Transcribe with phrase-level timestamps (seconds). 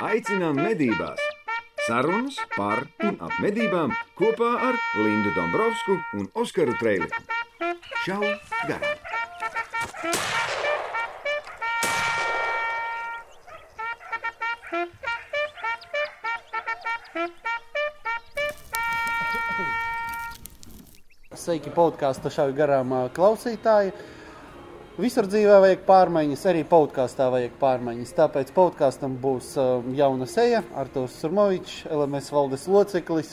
[0.00, 1.20] Aicinām medībās!
[1.84, 7.20] Sarunas par un ap medībām kopā ar Lindu Dombrovskiju un Oskaru Trēliņu.
[8.06, 8.22] Čau!
[8.64, 8.96] Garām!
[21.36, 23.92] Sveiki, podkāstu šauju garām klausītāji.
[25.00, 28.10] Visur dzīvē vajag pārmaiņas, arī podkāstā vajag pārmaiņas.
[28.18, 29.64] Tāpēc podkāstam būs ā,
[29.96, 33.30] jauna seja, Arthurs Surmovičs, LMS valdes loceklis.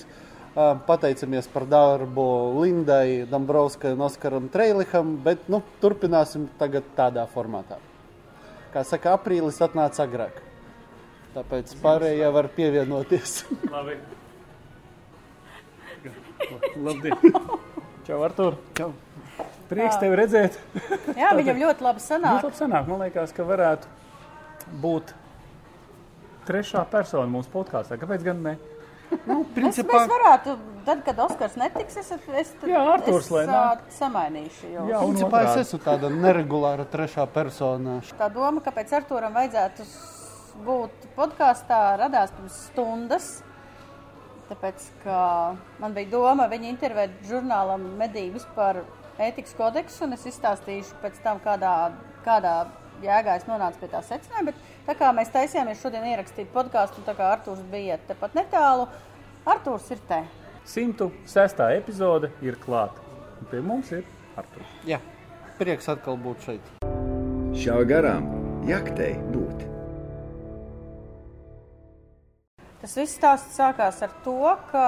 [0.55, 2.27] Ā, Pateicamies par darbu
[2.61, 7.81] Lindai, Dombrovskai un Oskaram Treiliham, bet nu, turpināsim tagad tādā formātā.
[8.71, 10.39] Kā saka, aprīlis atnāca agrāk.
[11.35, 13.41] Tāpēc pārējie var pievienoties.
[13.75, 13.99] Labi.
[16.77, 17.35] Labdien!
[18.07, 18.61] Čau, Artur!
[18.77, 18.93] Čau.
[19.67, 20.57] Prieks tevi redzēt!
[21.21, 22.43] Jā, viņam ļoti labi Ļoti sanāk.
[22.45, 22.87] labi sanāk.
[22.87, 23.89] Man liekas, ka varētu
[24.83, 25.13] būt
[26.47, 27.99] trešā persona mūsu podkāstā.
[27.99, 28.57] Kāpēc gan ne?
[29.27, 30.53] Nu, principā, mēs varētu,
[30.87, 33.61] tad, kad Oskars netiks, es, es, tad- Jā, Arturs, es ā,
[33.95, 34.71] samainīšu.
[34.73, 34.83] Jo.
[34.91, 38.01] Jā, un principā es esmu tāda neregulāra trešā persona.
[38.19, 39.85] Tā doma, kāpēc Arturam vajadzētu
[40.67, 43.29] būt podkāstā, radās pirms stundas.
[44.47, 45.21] Tāpēc, ka
[45.79, 48.79] man bija doma viņu intervēt žurnālam medības par
[49.21, 51.73] ētikas kodeksu, un es izstāstīšu pēc tam, kādā,
[52.25, 52.55] kādā
[53.03, 54.51] jēgā es nonācu pie tā secinājuma.
[54.51, 58.87] Bet tā kā mēs taisījāmies šodien ierakstīt podkāstu, un tā kā Arturs bija tepat netālu,
[59.47, 60.23] Arturs ir te.
[60.67, 61.63] 106.
[61.77, 63.03] epizode ir klāta.
[63.39, 64.03] Un pie mums ir
[64.37, 64.73] Arturs.
[64.87, 64.99] Jā,
[65.59, 66.73] prieks atkal būt šeit.
[67.57, 68.27] Šauj garām!
[68.67, 69.63] Jaktei būt!
[72.81, 74.83] Tas viss stāsts sākās ar to, ka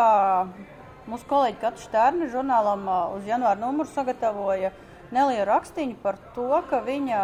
[1.10, 4.72] mūsu kolēģi Katra Stērna žurnālam uz janvāra numuru sagatavoja
[5.16, 7.22] nelielu rakstīnu par to, ka viņa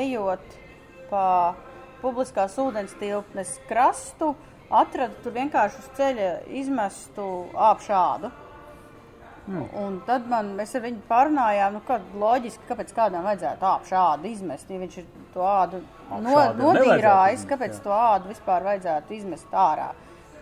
[0.00, 0.58] ejot
[1.10, 1.26] pa
[2.02, 4.34] publiskās ūdens tilpnes krastu,
[4.70, 7.28] atrada tur vienkārši uz ceļa izmestu
[7.70, 8.32] āpšādu.
[9.46, 14.26] Un tad man, mēs ar viņu pārunājām, nu, ka loģiski, kāpēc kādam vajadzētu āpšu ādu
[14.32, 14.70] izmest.
[14.70, 17.82] Ja viņš ir to ādu no, nodīrājis, kāpēc jā.
[17.84, 19.92] to ādu vispār vajadzētu izmest ārā?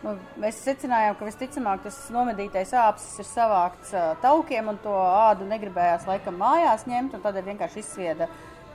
[0.05, 5.47] Nu, mēs secinājām, ka visticamāk tas nomedītais āpsis ir savākts ā, taukiem, un to ādu
[5.49, 8.29] negribējās laikam mājās ņemt, un tad vienkārši izsvieda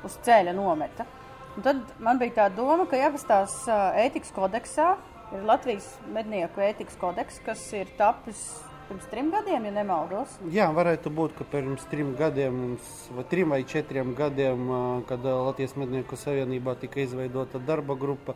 [0.08, 1.06] uz ceļa nometa.
[1.54, 4.96] Un tad man bija tā doma, ka jāpastās ā, ētikas kodeksā,
[5.36, 8.42] ir Latvijas mednieku ētikas kodeks, kas ir tapis
[8.90, 10.32] pirms trim gadiem, ja nemaldos.
[10.50, 12.80] Jā, varētu būt, ka pirms trim gadiem,
[13.14, 14.64] vai trim vai četriem gadiem,
[15.06, 18.34] kad Latvijas mednieku savienībā tika izveidota darba grupa,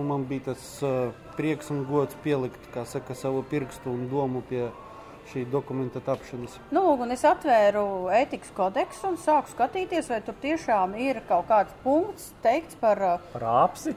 [0.00, 0.94] un man bija tas ā,
[1.36, 4.66] prieks un gods pielikt, kā saka, savu pirkstu un domu pie
[5.30, 6.56] šī dokumenta tapšanas.
[6.74, 7.84] Nu, un es atvēru
[8.14, 13.02] ētikas kodeksu un sāku skatīties, vai tur tiešām ir kaut kāds punkts teikts par,
[13.34, 13.94] apsi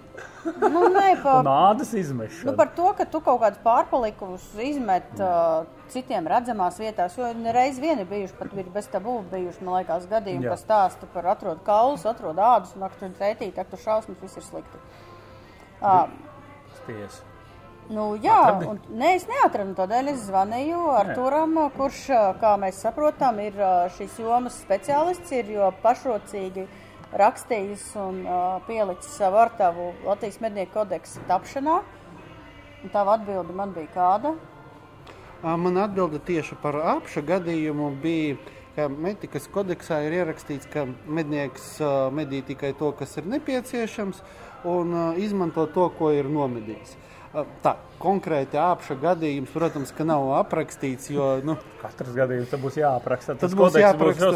[0.63, 2.55] nu, un par, ādas nu, izmešanu.
[2.57, 7.17] par to, ka tu kaut kādus pārpalikumus izmet uh, citiem redzamās vietās.
[7.17, 10.55] Jo reiz vien ir bijuši pat ir bez tabū, bijuši, man liekas, gadījumi, Jā.
[10.55, 14.41] kas stāsta par atrod kaulus, atrod ādus, un ak, tur pētīt, ak, tur šausmas, viss
[14.41, 14.81] ir slikti.
[15.79, 16.07] Uh,
[16.81, 17.21] Sties.
[17.89, 18.67] Nu, jā, Atradi?
[18.69, 19.73] un, nē, es neatradu.
[19.79, 22.03] Tādēļ es zvanīju Arturam, kurš,
[22.41, 26.67] kā mēs saprotam, ir ā, šīs jomas speciālists, ir jo pašrocīgi
[27.17, 31.79] rakstījis un uh, pielicis savu artavu Latvijas mednieku kodeksa tapšanā.
[32.83, 34.35] Un tā atbilde man bija kāda.
[35.41, 38.37] Ā, Man atbilde tieši par apša gadījumu bija,
[38.75, 41.75] ka metikas kodeksā ir ierakstīts, ka mednieks
[42.15, 44.23] medī tikai to, kas ir nepieciešams,
[44.69, 46.97] un izmanto to, ko ir nomedījis.
[47.63, 53.35] Tā konkrēti apša gadījums, protams, ka nav aprakstīts, jo nu, Katrs gadījums būs jāapraksta.
[53.37, 54.31] Tas būs būs jāapraksta.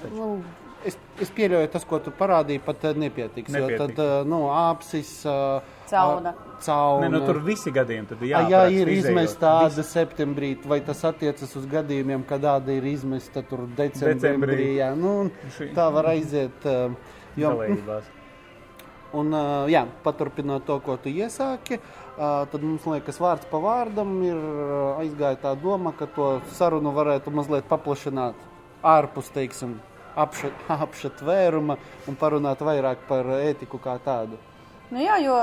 [0.00, 0.14] taču.
[0.16, 0.28] Nu,
[0.88, 3.52] es, es pieļauju, tas, ko tu parādīji, pat ā, nepietiks.
[3.54, 3.94] Jo Nepietiks.
[3.96, 5.12] tad ā, nu, apsis,
[5.90, 6.34] Cauna.
[6.34, 7.04] ā, cauna.
[7.04, 11.54] Nē, nu, tur visi gadījumi tad ir Jā, ir izmesta tāda septembrī, vai tas attiecas
[11.60, 14.18] uz gadījumiem, kad tāda ir izmesta tur decembrī?
[14.18, 14.68] Decembrī.
[14.80, 15.16] Jā, nu,
[15.76, 16.68] tā var aiziet.
[17.34, 18.10] Jo, Dalībās.
[19.18, 19.34] un,
[19.70, 21.78] jā, paturpinot to, ko tu iesāki,
[22.16, 24.40] tad mums liekas, vārds pa vārdam ir
[25.02, 28.38] aizgāja tā doma, ka to sarunu varētu mazliet paplašināt
[28.84, 29.78] ārpus, teiksim,
[30.16, 30.50] apša,
[30.86, 31.78] apša tvēruma
[32.08, 34.40] un parunāt vairāk par ētiku kā tādu.
[34.90, 35.38] Nu, jā, jo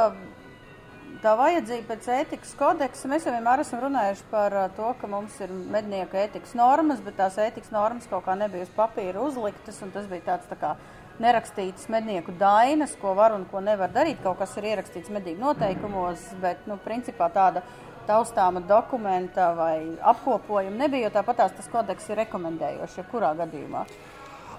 [1.22, 5.38] tā vajadzība pēc ētikas kodeksa, mēs jau vienmēr esam runājuši par ā, to, ka mums
[5.44, 10.10] ir mednieku ētikas normas, bet tās ētikas normas kaut kā nebija uz papīra uzliktas, tas
[10.10, 10.76] bija tāds tā kā
[11.22, 14.22] nerakstītas mednieku dainas, ko var un ko nevar darīt.
[14.24, 17.62] Kaut kas ir ierakstīts medību noteikumos, bet, nu, principā tāda
[18.08, 19.76] taustāma dokumenta vai
[20.14, 23.86] apkopojuma nebija, tāpat tās tas kodeks ir rekomendējošs, jebkurā gadījumā.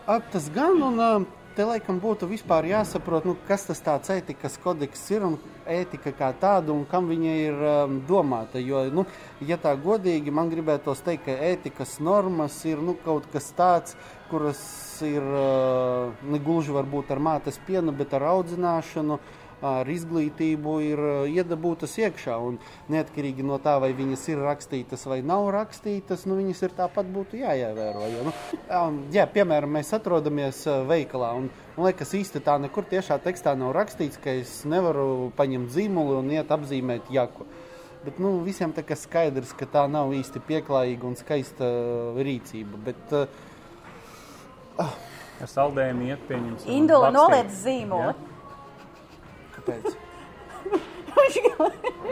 [0.06, 1.08] A, Tas gan, un ā,
[1.54, 6.32] te laikam būtu vispār jāsaprot, nu, kas tas tāds ētikas kodeks ir un ētika kā
[6.42, 8.58] tāda un kam viņa ir um, domāta.
[8.58, 9.04] Jo, nu,
[9.46, 13.94] ja tā godīgi, man gribētos teikt, ka ētikas normas ir nu, kaut kas tāds,
[14.32, 14.58] kuras
[15.06, 19.20] ir uh, ne gluži varbūt ar mātes pienu, bet ar audzināšanu.
[19.62, 21.00] Ar izglītību ir
[21.30, 22.34] iedabūtas iekšā.
[22.42, 22.56] Un
[22.90, 27.38] neatkarīgi no tā, vai viņas ir rakstītas vai nav rakstītas, nu, viņas ir tāpat būtu
[27.44, 28.06] jāievēro.
[28.10, 28.32] Jo, nu,
[29.16, 31.30] jā, piemēram, mēs atrodamies veikalā.
[31.38, 36.18] Un, man liekas, īsti tā nekur tiešā tekstā nav rakstīts, ka es nevaru paņemt zīmolu
[36.24, 37.46] un iet apzīmēt jaku.
[38.02, 41.70] Bet nu, visiem tā kā skaidrs, ka tā nav īsti pieklājīga un skaista
[42.18, 42.82] rīcība.
[42.90, 44.90] Bet, uh,
[45.42, 46.70] Ar saldējumu iet pieņemsim.
[46.70, 48.14] Indula noliec zīmoli.
[49.62, 49.94] Kāpēc?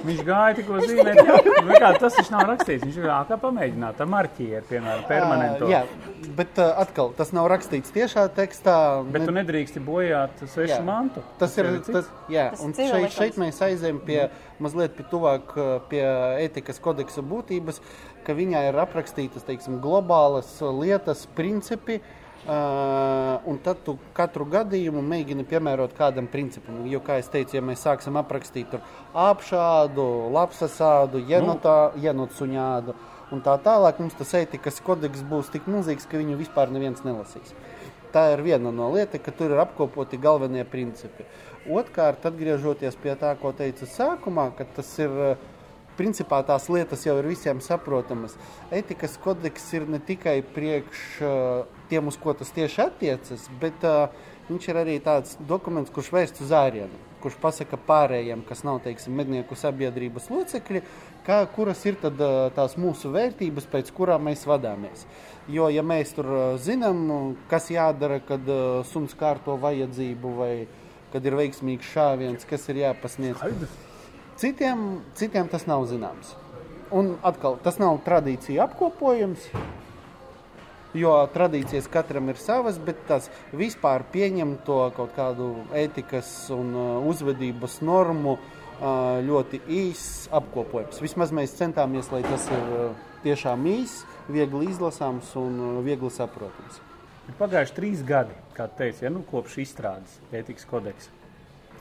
[0.00, 1.18] Viņš gāja tikko zīmēt,
[1.66, 2.84] nu kā, tas viņš nav rakstīts.
[2.86, 5.66] Viņš gāja kā pamēģināt ar marķieru, piemēram, permanentu.
[5.66, 5.80] Uh, jā,
[6.38, 8.76] bet uh, atkal tas nav rakstīts tiešā tekstā.
[9.12, 10.80] Bet tu nedrīksti bojāt svešu Jā.
[10.86, 11.24] mantu.
[11.40, 11.90] Tas ir cits.
[11.98, 13.18] tas, jā, Tas un ir šeit, likums.
[13.18, 14.22] šeit mēs aizējām pie
[14.62, 16.04] mazliet pie tuvāk uh, pie
[16.46, 17.82] ētikas kodeksa būtības,
[18.24, 22.00] ka viņā ir aprakstītas teiksim, globālas uh, lietas, principi.
[22.00, 22.16] Uh,
[22.48, 26.80] un tad tu katru gadījumu mēģini piemērot kādam principam.
[26.88, 28.80] Jo, kā jau teicu, ja mēs sāksim aprakstīt tur
[29.12, 32.96] apšādu, lapsasādu, jenotā, jenotsuņādu
[33.30, 37.54] un tā tālāk, mums tas ētikas kodeks būs tik milzīgs, ka viņu vispār neviens nelasīs.
[38.10, 41.28] Tā ir viena no lietām, ka tur ir apkopoti galvenie principi.
[41.70, 45.44] Otrkārt, atgriežoties pie tā, ko teicu sākumā, ka tas ir eh,
[45.98, 48.36] principā tās lietas jau ir visiem saprotamas.
[48.74, 54.12] Etikas kodeks ir ne tikai priekš eh, tiem, uz ko tas tieši attiecas, bet uh,
[54.46, 59.16] viņš ir arī tāds dokuments, kurš vērsts uz ārienu, kurš pasaka pārējiem, kas nav teiksim,
[59.18, 60.84] mednieku sabiedrības locekļi,
[61.26, 65.02] kā, kuras ir tad, uh, tās mūsu vērtības, pēc kurām mēs vadāmies.
[65.50, 66.30] Jo, ja mēs tur
[66.62, 68.46] zinām, kas jādara, kad
[68.86, 70.52] suns kārto vajadzību vai
[71.10, 73.40] kad ir veiksmīgs šāviens, kas ir jāpasniedz.
[73.42, 73.89] Skaidrs.
[74.40, 76.32] Citiem, citiem tas nav zināms.
[76.96, 79.42] Un atkal, tas nav tradīcija apkopojums,
[80.96, 87.82] jo tradīcijas katram ir savas, bet tas vispār pieņemto kaut kādu ētikas un uh, uzvedības
[87.84, 91.04] normu uh, ļoti īss apkopojums.
[91.04, 96.80] Vismaz mēs centāmies, lai tas ir uh, tiešām īss, viegli izlasāms un viegli saprotams.
[97.28, 101.19] Ir pagājuši trīs gadi, kā tu teici, ja, nu, kopš izstrādes ētikas kodeksa.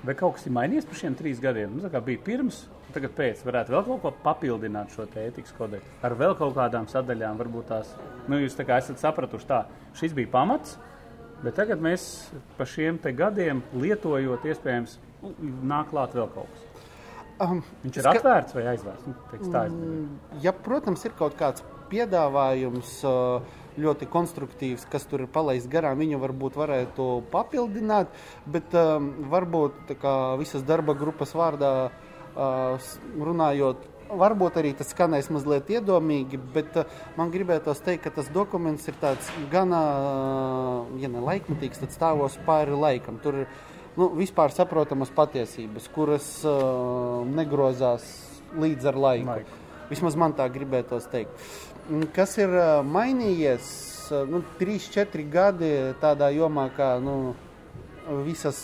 [0.08, 1.74] Vai kaut kas ir mainījies par šiem trīs gadiem?
[1.76, 2.62] Nu, bija pirms,
[2.96, 5.92] tagad pēc, varētu vēl kaut ko papildināt šo ētikas kodeksu.
[6.08, 7.92] Ar vēl kaut kādām sadaļām, varbūt tās,
[8.32, 9.66] nu, jūs tā kā esat sapratuši tā,
[10.00, 10.78] šis bija pamats,
[11.44, 14.98] bet tagad mēs pa šiem gadiem lietojot, iespējams,
[15.68, 16.66] nāk klāt vēl kaut kas.
[17.40, 19.06] Um, Viņš ir ska- atvērts vai aizvērts?
[19.08, 20.08] Nu, teiks, gribēju.
[20.44, 23.42] Ja, protams, ir kaut kāds piedāvājums, ā,
[23.80, 28.12] ļoti konstruktīvs, kas tur ir palaists garām, viņu varbūt varētu papildināt,
[28.46, 31.72] bet um, varbūt kā visas darba grupas vārdā
[32.80, 33.88] s- runājot.
[34.10, 38.96] Varbūt arī tas skanēs mazliet iedomīgi, bet uh, man gribētos teikt, ka tas dokuments ir
[39.02, 43.20] tāds gan, uh, ja ne laikmatīgs, tad stāvos pāri laikam.
[43.22, 43.48] Tur ir
[44.00, 48.08] nu, vispār saprotamas patiesības, kuras uh, negrozās
[48.58, 49.30] līdz ar laiku.
[49.30, 49.58] Laiku.
[49.90, 51.30] Vismaz man tā gribētos teikt.
[51.34, 51.69] Mm,
[52.14, 52.52] Kas ir
[52.86, 53.70] mainījies?
[54.30, 55.70] Nu, 3-4 gadi
[56.02, 57.36] tādā jomā, kā nu,
[58.26, 58.58] visas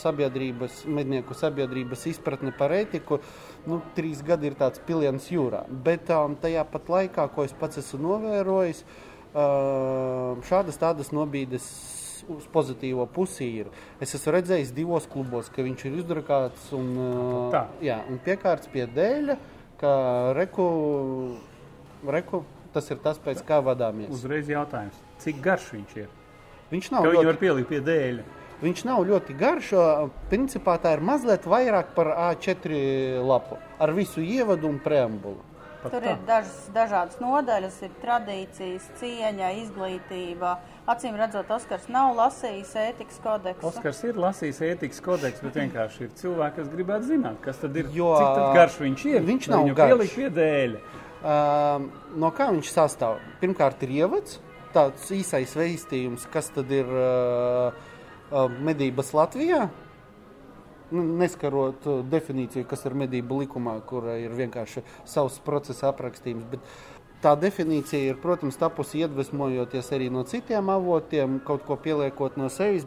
[0.00, 3.20] sabiedrības, mednieku sabiedrības izpratne par ētiku.
[3.68, 5.64] Nu, trīs gadi ir tāds piliens jūrā.
[5.68, 8.84] Bet tajā pat laikā, ko es pats esmu novērojis,
[10.48, 11.68] šādas tādas nobīdes
[12.28, 13.72] uz pozitīvo pusi ir.
[14.00, 16.92] Es esmu redzējis divos klubos, ka viņš ir izdrukāts un,
[17.84, 19.36] jā, un piekārts pie dēļa,
[19.80, 19.92] ka
[20.36, 20.68] reku,
[22.10, 22.44] reku
[22.74, 24.10] tas ir tas, pēc kā vadāmies.
[24.10, 26.08] Uzreiz jautājums, cik garš viņš ir?
[26.72, 28.24] Viņš nav, viņu var ļoti, pielikt pie dēļa?
[28.64, 29.72] viņš nav ļoti garš.
[29.78, 35.42] o, Principā tā ir mazliet vairāk par A4 lapu ar visu ievadu un preambulu.
[35.84, 36.14] Pat Tur tā.
[36.14, 40.54] ir dažas dažādas nodaļas, ir tradīcijas, cieņa, izglītība.
[40.88, 43.68] Acīm redzot, Oskars nav lasījis ētikas kodeksu.
[43.68, 47.90] Oskars ir lasījis ētikas kodeksu, bet vienkārši ir cilvēki, kas gribētu zināt, kas tad ir.
[47.92, 49.26] Jo, cik tad garš viņš ir?
[49.28, 49.92] viņš nav garš.
[49.92, 50.80] pielikt pie dēļa.
[51.24, 51.86] Um,
[52.20, 53.16] no kā viņš sastāv?
[53.40, 54.42] Pirmkārt, ir ievads,
[54.74, 57.72] tāds īsais veistījums, kas tad ir uh,
[58.28, 59.62] uh, medības Latvijā.
[60.92, 66.44] Nu, Neskarot uh, definīciju, kas ir medību likumā, kura ir vienkārši savs procesa aprakstījums.
[66.50, 66.66] Bet
[67.24, 72.84] tā definīcija ir, protams, tapusi iedvesmojoties arī no citiem avotiem, kaut ko pieliekot no sevis.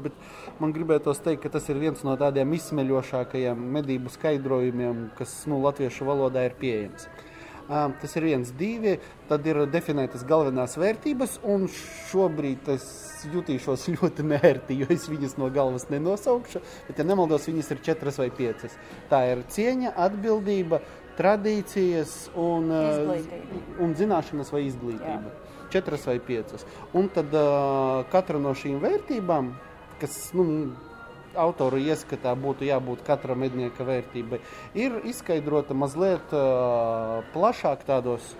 [0.61, 6.05] Man gribētos teikt, ka tas ir viens no tādiem izsmeļošākajiem medību skaidrojumiem, kas nu, latviešu
[6.05, 7.09] valodā ir pieejams.
[7.09, 7.26] Um,
[7.67, 8.97] tas ir viens, divi.
[9.27, 12.85] Tad ir definētas galvenās vērtības, un šobrīd es
[13.27, 16.61] jutīšos ļoti nērti, jo es viņas no galvas nenosaukšu.
[16.87, 18.77] Bet, ja nemaldos, viņas ir četras vai piecas.
[19.11, 20.81] Tā ir cieņa, atbildība,
[21.17, 23.61] tradīcijas un, Izglītība.
[23.83, 25.31] un zināšanas vai izglītība.
[25.33, 25.63] Jā.
[25.73, 26.63] Četras vai piecas.
[26.95, 29.49] Un tad uh, katra no šīm vērtībām,
[29.99, 30.45] kas nu,
[31.37, 34.41] autora ieskatā būtu jābūt katra mednieka vērtībai,
[34.77, 38.33] ir izskaidrota mazliet uh, plašāk tādos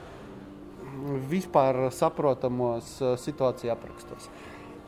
[1.30, 4.30] vispār saprotamos uh, situāciju aprakstos.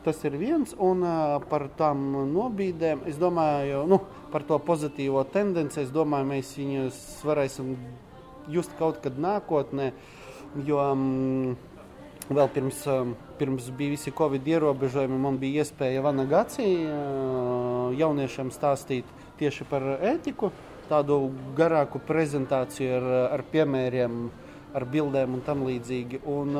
[0.04, 4.00] Tas ir viens, un uh, par tām nobīdēm, es domāju, nu,
[4.32, 7.74] par to pozitīvo tendenci, es domāju, mēs viņus varēsim
[8.50, 9.90] just kaut kad nākotnē,
[10.66, 11.52] jo um,
[12.30, 12.82] vēl pirms,
[13.40, 19.08] pirms bija visi Covid ierobežojumi, man bija iespēja Vanagacī uh, jauniešiem stāstīt
[19.40, 20.52] tieši par ētiku,
[20.90, 23.08] tādu garāku prezentāciju ar,
[23.38, 24.22] ar piemēriem,
[24.76, 26.22] ar bildēm un tam līdzīgi.
[26.30, 26.58] Un,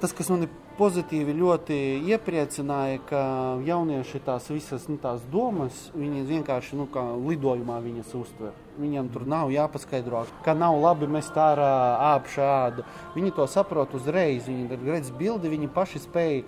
[0.00, 1.76] tas, kas man ir pozitīvi ļoti
[2.10, 3.22] iepriecināja, ka
[3.66, 6.88] jaunieši tās visas nu, tās domas, viņi vienkārši nu,
[7.28, 8.52] lidojumā viņas uztver.
[8.80, 11.70] Viņam tur nav jāpaskaidro, ka nav labi mest ārā
[12.14, 12.86] āpšādu.
[13.14, 14.48] Viņi to saprot uzreiz.
[14.50, 16.42] Viņi redz bildi, viņi paši spēj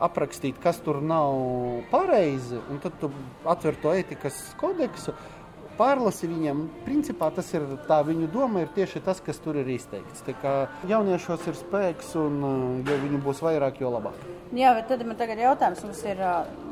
[0.00, 1.36] aprakstīt, kas tur nav
[1.90, 3.10] pareizi, un tad tu
[3.44, 5.12] atver to etikas kodeksu
[5.80, 10.24] pārlasi viņam, principā tas ir tā viņu doma, ir tieši tas, kas tur ir izteikts.
[10.26, 10.54] Tā kā
[10.90, 12.40] jauniešos ir spēks, un
[12.84, 14.18] jo viņi būs vairāk, jo labāk.
[14.56, 16.20] Jā, bet tad man tagad jautājums, mums ir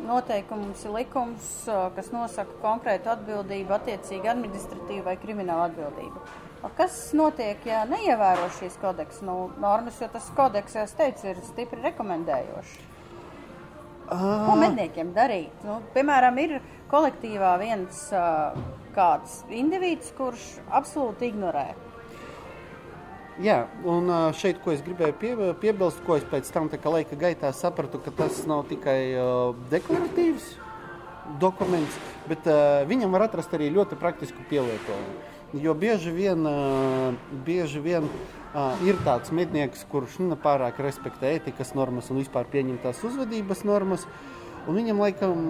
[0.09, 1.49] noteikumi, mums ir likums,
[1.97, 6.27] kas nosaka konkrētu atbildību, attiecīgi administratīvu vai kriminālu atbildību.
[6.75, 11.39] Kas notiek, ja neievēro šīs kodeksa nu, normas, jo tas kodeks, jau es teicu, ir
[11.47, 12.75] stipri rekomendējošs?
[14.09, 15.55] Ko medniekiem darīt?
[15.69, 16.59] Nu, piemēram, ir
[16.91, 18.57] kolektīvā viens uh,
[18.99, 21.69] kāds indivīds, kurš absolūti ignorē.
[23.39, 25.29] Jā, un šeit, ko es gribēju pie,
[25.63, 30.57] piebilst, ko es pēc tam laika gaitā sapratu, ka tas nav tikai uh, deklaratīvs
[31.39, 35.15] dokuments, bet uh, viņam var atrast arī ļoti praktisku pielietojumu.
[35.55, 37.15] Jo bieži vien, uh,
[37.47, 38.11] bieži vien
[38.83, 44.07] ir tāds mednieks, kurš nu, pārāk respektē etikas normas un vispār pieņemtās uzvedības normas,
[44.67, 45.45] un viņam laikam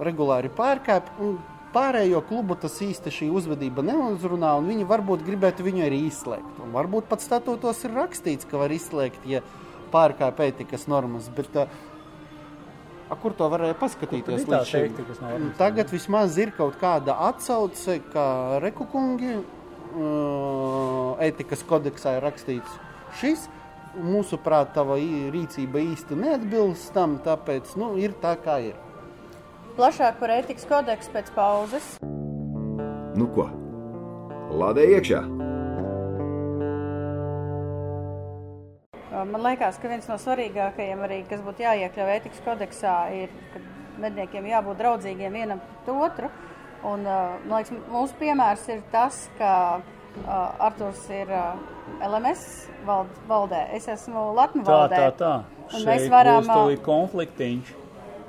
[0.00, 1.34] regulāri pārkāpj.
[1.72, 6.58] Pārējo klubu tas īsti šī uzvedība neuzrunā, un viņi varbūt gribētu viņu arī izslēgt.
[6.60, 9.40] Un varbūt pat statūtos ir rakstīts, ka var izslēgt, ja
[9.92, 11.30] pārkāpj ētikas normas.
[11.32, 14.44] Bet, a, kur to varēja paskatīties?
[14.44, 15.06] Kur teikti,
[15.60, 19.40] Tagad vismaz ir kaut kāda atsauce, ka rekukungi
[21.24, 22.78] ētikas kodeksā ir rakstīts
[23.20, 23.48] šis.
[23.92, 28.78] Mūsuprāt, tava rīcība īsti neatbilst tam, tāpēc nu, ir tā, kā ir.
[29.72, 31.94] Plašāk par ētikas kodeksu pēc pauzes.
[33.16, 33.46] Nu ko?
[34.52, 35.22] Lādē iekšā!
[39.12, 43.60] Man liekas, ka viens no svarīgākajiem, arī, kas būtu jāiekļauj ētikas kodeksā, ir, ka
[44.02, 46.30] medniekiem jābūt draudzīgiem vienam pret otru.
[46.82, 51.60] Un, man liekas, mūsu piemērs ir tas, ka uh, Arthurs ir uh,
[52.02, 54.96] LMS vald, valdē, es esmu Latvijas valdē.
[54.96, 55.68] Tā, tā, tā.
[55.70, 56.50] Un Šeit mēs varam.
[56.50, 57.78] būs konfliktiņš.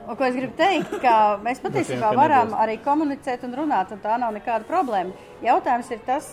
[0.03, 4.17] Un, ko es gribu teikt, ka mēs patiesībā varam arī komunicēt un runāt, un tā
[4.19, 5.15] nav nekāda problēma.
[5.43, 6.27] Jautājums ir tas,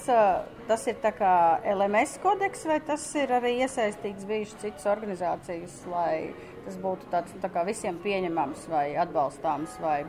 [0.66, 1.34] tas ir tā kā
[1.76, 6.32] LMS kodeks, vai tas ir arī iesaistīts bijušas citas organizācijas, lai
[6.64, 10.00] tas būtu tāds tā kā visiem pieņemams vai atbalstāms vai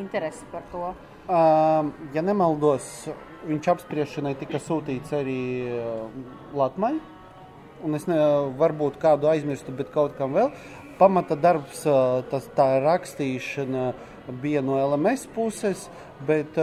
[0.00, 0.90] interesi par to?
[1.30, 2.90] Uh, ja nemaldos,
[3.46, 5.40] viņš apspriešanai tika sūtīts arī
[6.58, 6.98] Latvijai.
[7.80, 10.50] Un es nevaru varbūt kādu aizmirstu, bet kaut kam vēl
[11.00, 11.82] pamata darbs,
[12.30, 13.90] tas, tā rakstīšana
[14.42, 15.88] bija no LMS puses,
[16.26, 16.58] bet,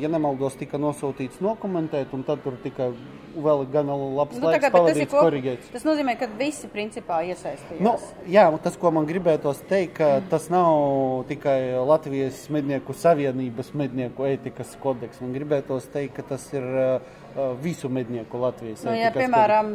[0.00, 2.90] ja nemaldos, tika nosūtīts dokumentēt, un tad tur tika
[3.34, 5.70] vēl gan labs nu, laiks pavadīts, korrigēts.
[5.74, 7.82] Tas nozīmē, ka visi principā iesaistījās.
[7.82, 7.94] Nu,
[8.30, 10.28] jā, tas, ko man gribētos teikt, ka mm.
[10.32, 15.22] tas nav tikai Latvijas mednieku savienības mednieku ētikas kodeks.
[15.24, 17.22] Man gribētos teikt, ka tas ir uh,
[17.62, 18.84] visu mednieku Latvijas.
[18.86, 19.72] Nu, ja, piemēram,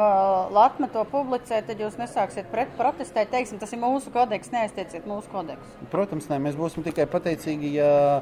[0.55, 5.31] Latvija to publicē, tad jūs nesāksiet pret protestēt, teiksim, tas ir mūsu kodeks, neaiztieciet mūsu
[5.33, 5.89] kodeksu.
[5.91, 8.21] Protams, nē, mēs būsim tikai pateicīgi, ja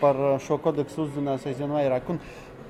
[0.00, 2.08] par šo kodeksu uzzinās aizvien vairāk.
[2.14, 2.20] Un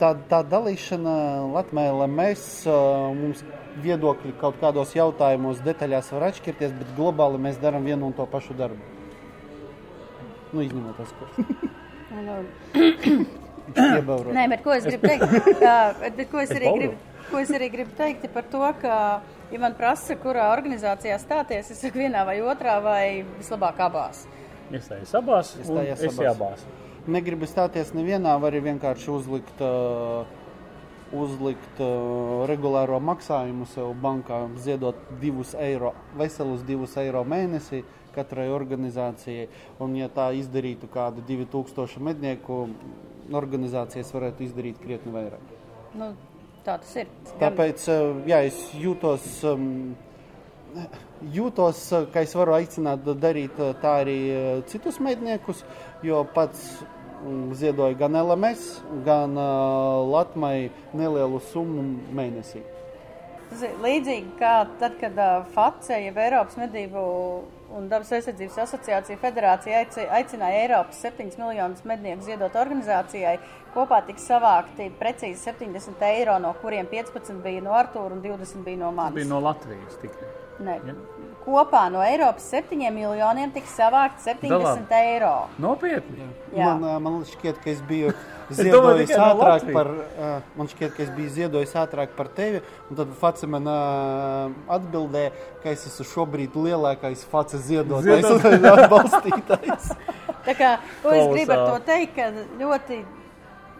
[0.01, 1.17] tā, tā dalīšana
[1.55, 3.45] Latvijā, mēs mums
[3.83, 8.59] viedokļi kaut kādos jautājumos detaļās var atšķirties, bet globāli mēs darām vienu un to pašu
[8.59, 8.97] darbu.
[10.51, 11.25] Nu, izņemot tas, ko.
[13.77, 15.61] Nē, bet ko es gribu teikt?
[16.19, 16.97] bet, ko, es arī gribu,
[17.29, 18.97] ko es arī gribu teikt par to, ka,
[19.53, 23.05] ja man prasa, kurā organizācijā stāties, es saku vienā vai otrā, vai
[23.39, 24.27] vislabāk abās.
[24.73, 26.67] Iestājas abās, es abās.
[27.09, 30.27] Negribu stāties nevienā, var arī vienkārši uzlikt uh,
[31.13, 37.83] uzlikt uh, regulāro maksājumu sev bankā, ziedot 2 eiro, veselus 2 eiro mēnesī
[38.15, 39.49] katrai organizācijai.
[39.81, 42.67] Un, ja tā izdarītu kādu 2000 mednieku,
[43.37, 45.57] organizācijas varētu izdarīt krietni vairāk.
[45.99, 46.13] Nu,
[46.67, 47.09] tā tas ir.
[47.41, 49.33] Tāpēc uh, jā, es jūtos.
[49.49, 49.97] Um,
[51.33, 54.19] Jūtos, uh, ka es varu aicināt darīt uh, tā arī
[54.69, 55.63] citus medniekus,
[56.05, 56.67] jo pats
[57.25, 58.67] mm, ziedoju gan LMS,
[59.07, 59.33] gan
[60.13, 62.61] Latvijai nelielu summu mēnesī.
[63.49, 65.17] Tas ir līdzīgi kā tad, kad
[65.57, 67.07] FACE, jeb Eiropas medību
[67.77, 73.39] un dabas aizsardzības asociācija federācija aici- aicināja Eiropas 7 miljonus mednieku ziedot organizācijai.
[73.75, 78.79] Kopā tika savākti precīzi 70 eiro, no kuriem 15 bija no Artūra un 20 bija
[78.79, 79.15] no Tas manis.
[79.15, 80.29] bija no Latvijas tikai.
[80.61, 80.81] Ne.
[80.87, 80.95] Ja?
[81.49, 85.47] Kopā no Eiropas 7 miljoniem tika savākt 70 eiro.
[85.63, 86.27] Nopietni.
[86.53, 86.75] Jā.
[86.77, 88.13] Man, man šķiet, ka es biju
[88.59, 89.77] ziedojis no ātrāk Latvijas.
[89.79, 89.91] par,
[90.61, 93.69] man šķiet, ka es biju ziedojis ātrāk par tevi, un tad Face man
[94.77, 98.59] atbildēja, ka es esmu šobrīd lielākais Face ziedotājs Ziedotājs.
[98.61, 99.93] un atbalstītājs.
[100.49, 100.75] Tā kā,
[101.05, 102.29] ko es gribu ar to teikt, ka
[102.61, 103.01] ļoti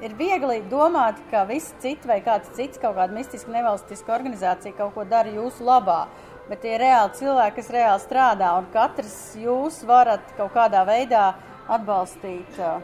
[0.05, 4.95] ir viegli domāt, ka visi citi vai kāds cits, kaut kāda mistiska nevalstiska organizācija kaut
[4.95, 6.05] ko dara jūsu labā.
[6.49, 11.27] Bet tie ir reāli cilvēki, kas reāli strādā, un katrs jūs varat kaut kādā veidā
[11.69, 12.79] atbalstīt uh,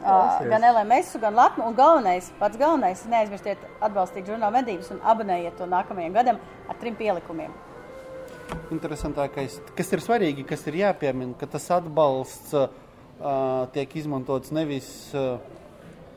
[0.00, 1.66] uh, gan LMS, gan Latviju.
[1.68, 6.96] Un galvenais, pats galvenais, neaizmirstiet atbalstīt žurnāla medības un abonējiet to nākamajam gadam ar trim
[6.96, 7.52] pielikumiem.
[8.72, 12.70] Interesantākais, kas ir svarīgi, kas ir jāpiemina, ka tas atbalsts uh,
[13.76, 15.36] tiek izmantots nevis uh,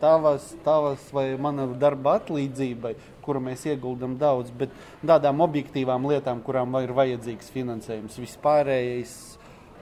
[0.03, 2.93] tavas, tavas vai mana darba atlīdzībai,
[3.23, 8.19] kuru mēs ieguldam daudz, bet tādām objektīvām lietām, kurām ir vajadzīgs finansējums.
[8.25, 9.17] Vispārējais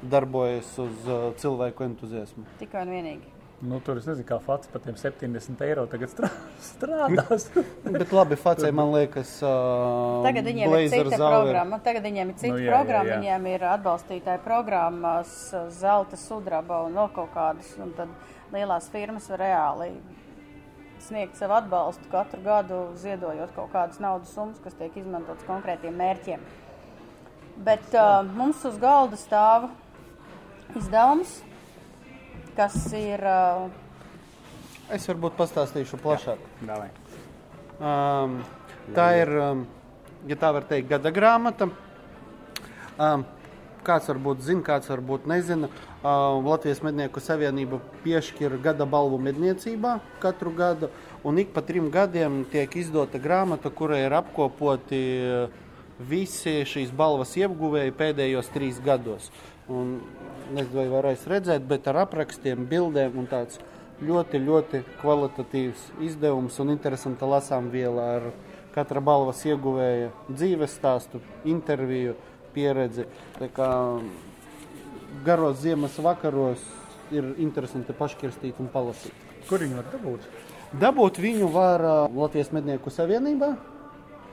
[0.01, 2.45] darbojas uz uh, cilvēku entuziasmu.
[2.61, 3.40] Tikai un vienīgi.
[3.61, 6.31] Nu, tur es nezinu, kā Fats par tiem 70 eiro tagad strā-
[6.71, 7.43] strādās.
[7.85, 11.79] Bet labi, Facē, man liekas, uh, Tagad viņiem ir Blazer cita Zauer- programma.
[11.85, 13.05] Tagad viņiem ir cita nu, jā, programma.
[13.05, 13.19] jā, jā.
[13.21, 15.35] Viņiem ir atbalstītāja programmas,
[15.77, 17.69] zelta sudraba un vēl kaut kādas.
[17.85, 18.09] Un tad
[18.55, 19.91] lielās firmas var reāli
[21.01, 26.41] sniegt savu atbalstu katru gadu, ziedojot kaut kādas naudas summas, kas tiek izmantotas konkrētiem mērķiem.
[27.65, 29.69] Bet uh, mums uz galda stāv
[30.77, 31.39] izdevums,
[32.61, 33.21] kas ir.
[33.25, 33.69] Uh,
[34.91, 36.39] Es varbūt pastāstīšu plašāk.
[36.67, 36.89] Davai.
[37.79, 38.41] Um,
[38.91, 39.61] tā ir, um,
[40.27, 41.69] ja tā var teikt, gada grāmata.
[42.99, 43.23] Um,
[43.87, 45.69] kāds varbūt zina, kāds varbūt nezina.
[46.03, 50.91] Um, Latvijas Mednieku Savienība piešķir gada balvu medniecībā katru gadu.
[51.23, 55.55] Un ik pa trim gadiem tiek izdota grāmata, kurā ir apkopoti uh,
[56.09, 59.31] visi šīs balvas ieguvēji pēdējos trīs gados.
[59.71, 59.91] Un,
[60.51, 63.61] nezinu, vai varēs redzēt, bet ar aprakstiem, bildēm un tāds
[64.03, 68.27] ļoti, ļoti kvalitatīvs izdevums un interesanta lasām viela ar
[68.75, 72.15] katra balvas ieguvēja dzīves stāstu, interviju,
[72.55, 73.07] pieredzi.
[73.37, 73.69] Tā kā
[75.25, 76.63] garos ziemas vakaros
[77.11, 79.27] ir interesanti paškirstīt un palasīt.
[79.49, 80.29] Kur viņi var dabūt?
[80.81, 81.83] Dabūt viņu var
[82.15, 83.55] Latvijas Mednieku Savienībā.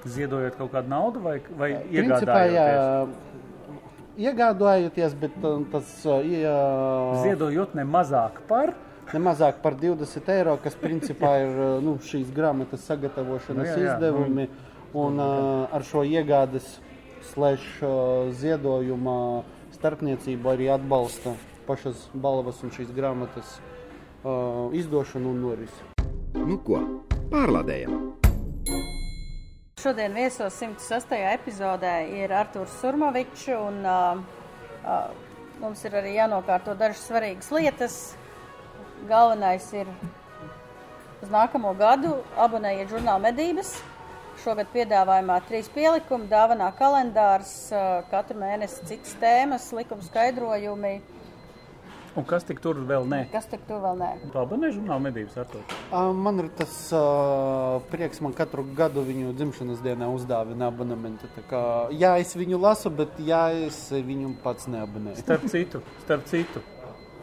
[0.07, 2.67] Ziedojot kaut kādu naudu vai, vai Principā, jā,
[4.19, 6.57] iegādājoties, bet ā, tas ā, jā,
[7.25, 8.75] Ziedojot ne mazāk par.
[9.13, 13.79] ne mazāk par 20 eiro, kas principā ir ā, nu, šīs grāmatas sagatavošanas Nu, jā,
[13.79, 14.49] jā, izdevumi.
[14.99, 15.31] Un ā,
[15.79, 16.79] ar šo iegādes
[17.33, 17.95] slash ā,
[18.37, 19.45] ziedojuma
[19.79, 21.37] starpniecību arī atbalsta
[21.69, 23.59] pašas balvas un šīs grāmatas
[24.25, 24.37] ā,
[24.83, 25.93] izdošanu un norisi.
[26.39, 26.83] Nu ko,
[27.33, 28.98] pārlādējam!
[29.79, 31.13] Šodien viesos 106.
[31.39, 34.19] epizodē ir Arthurs Surmovičs, un uh,
[34.83, 35.13] uh,
[35.63, 37.99] mums ir arī jānokārto dažas svarīgas lietas.
[39.07, 39.87] Galvenais ir
[41.23, 43.71] uz nākamo gadu abonējiet žurnāla medības.
[44.43, 50.97] Šogad piedāvājumā trīs pielikumi, dāvanā kalendārs, uh, katru mēnesi citas tēmas, likuma skaidrojumi.
[52.19, 53.21] Un kas tik tur vēl nē?
[53.31, 54.09] Kas tik tu vēl nē?
[54.41, 55.61] Abonē žurnāla medības ar to.
[56.19, 61.31] Man ir tas uh, prieks, man katru gadu viņu dzimšanas dienā uzdāvina abonementu.
[61.37, 61.61] Tā Kā,
[61.95, 65.23] jā, es viņu lasu, bet jā, es viņu pats neabonēju.
[65.23, 66.65] Starp citu, starp citu.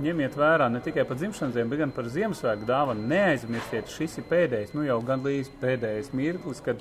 [0.05, 3.03] Ņemiet vērā ne tikai par dzimšanas dienu, bet gan par Ziemassvētku dāvanu.
[3.11, 6.79] Neaizmirstiet, šis ir pēdējais, nu jau gandrīz pēdējais mirklis, kad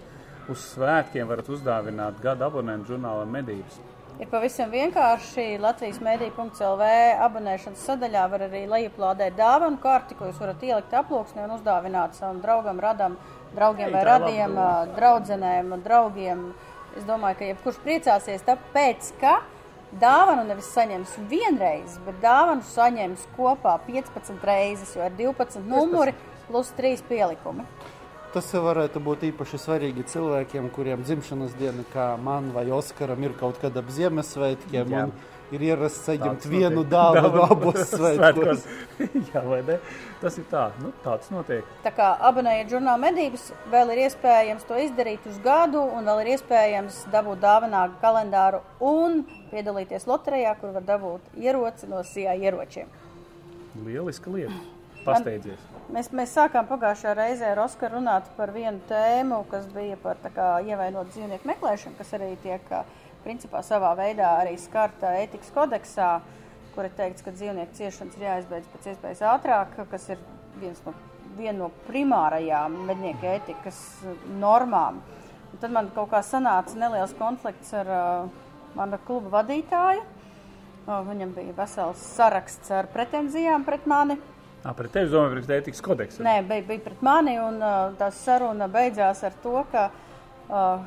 [0.50, 3.78] uz svētkiem varat uzdāvināt gada abonentu žurnālam medības.
[4.22, 6.90] Ir pavisam vienkārši Latvijas mēdī.lv
[7.24, 12.38] abonēšanas sadaļā var arī lejuplādēt dāvanu karti, ko jūs varat ielikt aploksnē un uzdāvināt savam
[12.44, 13.16] draugam, radam,
[13.56, 14.54] draugiem vai radiem,
[14.94, 16.46] draudzenēm, draugiem.
[16.94, 19.40] Es domāju, ka jebkurš priecāsies, tāpēc, ka
[19.98, 26.14] dāvanu nevis saņems vienreiz, bet dāvanu saņems kopā 15 reizes, jo ir 12 numuri
[26.46, 27.66] plus 3 pielikumi.
[28.34, 33.60] Tas varētu būt īpaši svarīgi cilvēkiem, kuriem dzimšanas diena, kā man vai Oskaram, ir kaut
[33.62, 34.90] kad ap Ziemassvētkiem.
[34.90, 35.06] Jā.
[35.06, 38.64] un Ir ierasts saņemt vienu dāvanu Dāvanu abos svētkos.
[39.28, 39.76] Jā, vai ne?
[40.22, 41.68] Tas ir tā, nu, tāds notiek.
[41.84, 46.32] Tā kā abonējiet žurnāla medības, vēl ir iespējams to izdarīt uz gadu, un vēl ir
[46.34, 49.20] iespējams dabūt dāvanā kalendāru un
[49.52, 52.88] piedalīties loterijā, kur var dabūt ieroci no sijā ieročiem.
[53.84, 54.56] Lieliska lieta.
[55.06, 55.64] Pasteidzies.
[55.92, 60.48] Mēs, mēs sākām pagājušajā reizē ar Oskaru runāt par vienu tēmu, kas bija par kā
[60.64, 62.70] ievainot dzīvnieku meklēšanu, kas arī tiek
[63.24, 66.08] principā savā veidā arī skarta ētikas kodeksā,
[66.74, 70.22] kur ir teikts, ka dzīvnieku ciešanas ir jāizbeidz pēc iespējas ātrāk, kas ir
[70.60, 70.94] viens no,
[71.36, 73.78] viena no primārajām mednieku ētikas
[74.40, 75.02] normām.
[75.52, 80.02] Un tad man kaut kā sanāca neliels konflikts ar uh, mana kluba vadītāju.
[80.84, 84.18] Viņam bija vesels saraksts ar pretenzijām pret mani.
[84.64, 86.22] Ā, pret tevi domāju, pret ētikas kodeksu.
[86.24, 89.82] Nē, bija, bija pret mani, un uh, tā saruna beidzās ar to, ka,
[90.48, 90.86] uh,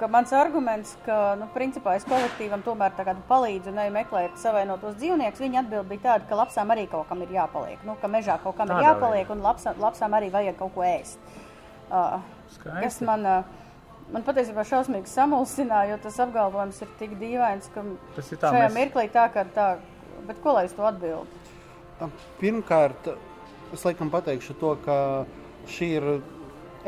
[0.00, 4.38] ka mans arguments, ka, nu, principā es kolektīvam tomēr tā kā palīdzu un eju meklēt
[4.40, 7.84] savainotos dzīvniekus, viņa atbild bija tāda, ka lapsām arī kaut kam ir jāpaliek.
[7.84, 10.86] Nu, ka mežā kaut kam Tādā ir jāpaliek, un lapsām, lapsām arī vajag kaut ko
[10.88, 11.20] ēst.
[11.92, 12.16] Uh,
[12.56, 12.80] Skaisti.
[12.80, 17.84] kas man, uh, man patiesībā šausmīgi samulsināja, jo tas apgalvojums ir tik dīvains, ka
[18.16, 19.68] Tas ir tā, šajā mēs- mirklī tā, ka tā,
[20.24, 21.41] bet ko lai es to atbildu?
[22.40, 23.12] Pirmkārt,
[23.72, 24.96] es laikam pateikšu to, ka
[25.70, 26.08] šī ir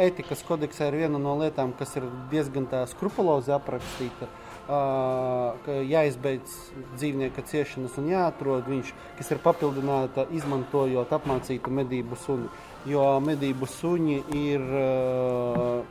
[0.01, 4.29] ētikas kodeksā ir viena no lietām, kas ir diezgan skrupulozi aprakstīta.
[4.65, 6.53] ka jāizbeidz
[6.97, 12.49] dzīvnieka ciešanas un jāatrod viņš, kas ir papildināta izmantojot apmācītu medību suni.
[12.89, 14.61] Jo medību suņi ir.
[14.61, 15.83] ā,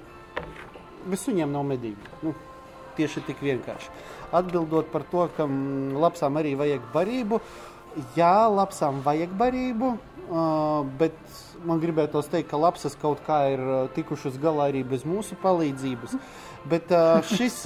[1.03, 1.99] Bez suņiem nav medību.
[2.23, 2.31] Nu,
[2.97, 3.89] tieši tik vienkārši.
[4.33, 5.45] Atbildot par to, ka
[5.99, 7.41] lapsām arī vajag barību,
[8.17, 9.93] jā, lapsām vajag barību,
[10.99, 11.17] bet
[11.67, 13.63] man gribētos teikt, ka lapsas kaut kā ir
[13.95, 16.17] tikušas galā arī bez mūsu palīdzības.
[16.69, 16.91] Bet
[17.35, 17.63] šis,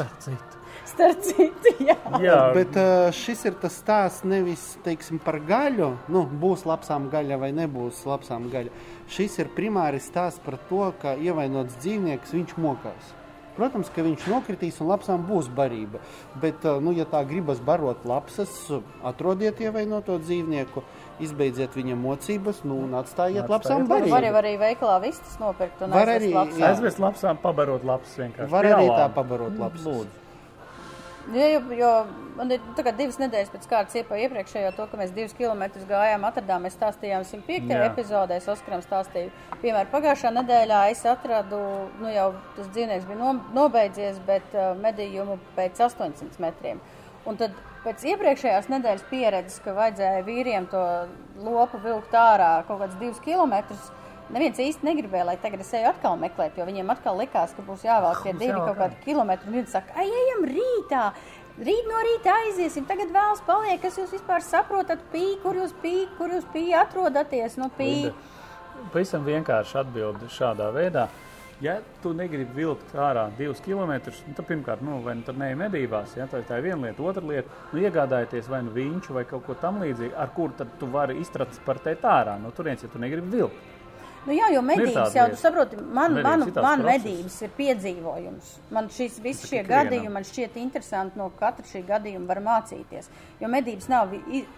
[0.88, 1.98] Starp citu, jā.
[2.24, 2.78] Jā, bet,
[3.16, 8.48] šis ir tas stāsts nevis teiksim, par gaļu, nu, būs lapsām gaļa vai nebūs lapsām
[8.54, 8.72] gaļa.
[9.12, 13.12] Šis ir primāri stāsts par to, ka ievainots dzīvnieks viņš mokās.
[13.58, 16.00] Protams, ka viņš nokritīs un lapsām būs barība.
[16.41, 18.54] Bet, uh, nu, ja tā gribas barot lapsas,
[19.04, 20.84] atrodiet ievainoto dzīvnieku,
[21.26, 24.38] izbeidziet viņa mocības nu, un atstājiet lapsām Var jau barību.
[24.43, 26.67] arī veikalā vistas nopirkt un Var aizvest arī, lapsām.
[26.70, 28.52] aizvest lapsām, pabarot lapas vienkārši.
[28.54, 29.86] Var Pie arī tā pabarot lapsas.
[29.88, 30.27] Lūdzu.
[31.34, 31.92] Jo, jo, jo
[32.38, 32.62] man ir
[32.96, 37.72] divas nedēļas pēc kārtas iepriekšējo to, ka mēs divus kilometrus gājām, atradām, mēs stāstījām 105.
[37.74, 37.82] Jā.
[37.90, 39.34] epizodē, es Oskaram stāstīju.
[39.63, 41.60] Piemēram, pagājušā nedēļā es atradu,
[42.00, 46.80] nu jau tas dzīvnieks bija no, nobeidzies, bet uh, medījumu pēc 800 metriem.
[47.28, 50.84] Un tad pēc iepriekšējās nedēļas pieredzes, ka vajadzēja vīriem to
[51.44, 53.92] lopu vilkt ārā kaut kādus divus kilometrus,
[54.34, 57.86] neviens īsti negribēja, lai tagad es eju atkal meklēt, jo viņiem atkal likās, ka būs
[57.88, 59.54] jāvelk tie divi kaut kādi kilometri.
[59.56, 61.04] Viņi saka, ai, ejam rītā!
[61.58, 66.04] Rīt no rīta aiziesim, tagad vēlas paliek, kas jūs vispār saprotat, pī, kur jūs pī,
[66.20, 67.88] kur jūs pī atrodaties, nu pī.
[68.04, 68.36] Linda,
[68.94, 71.08] Pavisam vienkārši atbildi šādā veidā.
[71.58, 75.56] Ja tu negribi vilkt ārā divus kilometrus, nu, tad pirmkārt, nu, vai nu tur neej
[75.58, 77.02] medībās, ja, tā, tā ir viena lieta.
[77.02, 80.92] Otra lieta, nu, iegādājieties vai nu viņš vai kaut ko tamlīdzīgu, ar kuru tad tu
[80.94, 83.66] vari iztransportēt ārā no turienes, ja tu negribi vilkt.
[84.28, 88.50] Nu, jā, jo medības tāda jau, tu saproti, man, Medības man, medības ir piedzīvojums.
[88.76, 93.08] Man šis, visi Bet šie gadījumi man šķiet interesanti, no katra šī gadījuma var mācīties.
[93.40, 94.12] Jo medības nav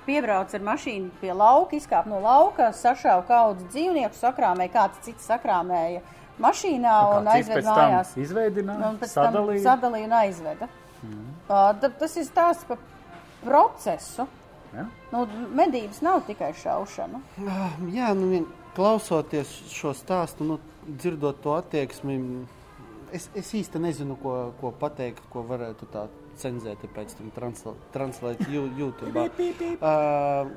[0.08, 6.02] piebrauc ar mašīnu pie lauka, izkāp no lauka, sašāva kaudz dzīvnieku, sakrāmēja, kāds cits sakrāmēja
[6.42, 8.18] mašīnā Kā un cits aizved mājās.
[8.26, 9.64] Izveidināja, Un sadalīja.
[9.70, 10.70] sadalīja un aizveda.
[11.04, 11.26] Mm.
[11.46, 12.82] Uh, tad tas ir stāsts par
[13.46, 14.26] procesu.
[14.74, 14.86] Ja?
[15.14, 15.24] Nu,
[15.58, 17.22] medības nav tikai šaušana.
[17.46, 18.46] Ah, Jā, nu, vien,
[18.80, 22.16] klausoties šo stāstu, nu, dzirdot to attieksmi,
[23.12, 26.06] es, es īsti nezinu, ko, ko pateikt, ko varētu tā
[26.40, 29.28] cenzēt, pēc tam transla- translēt YouTube.
[29.76, 30.52] Uh,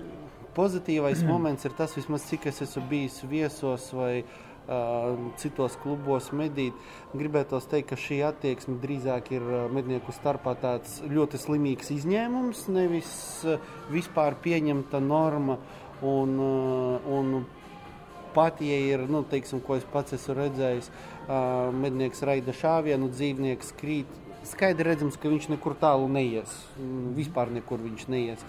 [0.54, 6.78] pozitīvais moments ir tas, vismaz cik es esmu bijis viesos vai uh, citos klubos medīt.
[7.16, 13.10] Gribētos teikt, ka šī attieksme drīzāk ir uh, mednieku starpā tāds ļoti slimīgs izņēmums, nevis
[13.48, 13.58] uh,
[13.90, 15.58] vispār pieņemta norma.
[16.02, 17.44] Un, uh, un
[18.34, 20.90] pat, ja ir, nu, teiksim, ko es pats esmu redzējis,
[21.26, 24.20] uh, mednieks raida šāvienu, dzīvnieks krīt.
[24.48, 26.50] Skaidri redzams, ka viņš nekur tālu neies.
[26.80, 28.42] Mm, Vispār nekur viņš neies.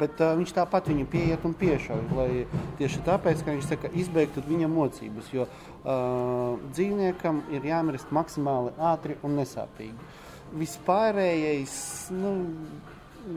[0.00, 2.44] Bet uh, viņš tāpat viņu pieiet un piešauj.
[2.80, 5.30] Tieši tāpēc, ka viņš saka, izbeigtu viņa mocības.
[5.36, 10.12] Jo uh, dzīvniekam ir jāmirst maksimāli ātri un nesāpīgi.
[10.54, 11.76] Vispārējais,
[12.14, 12.34] nu,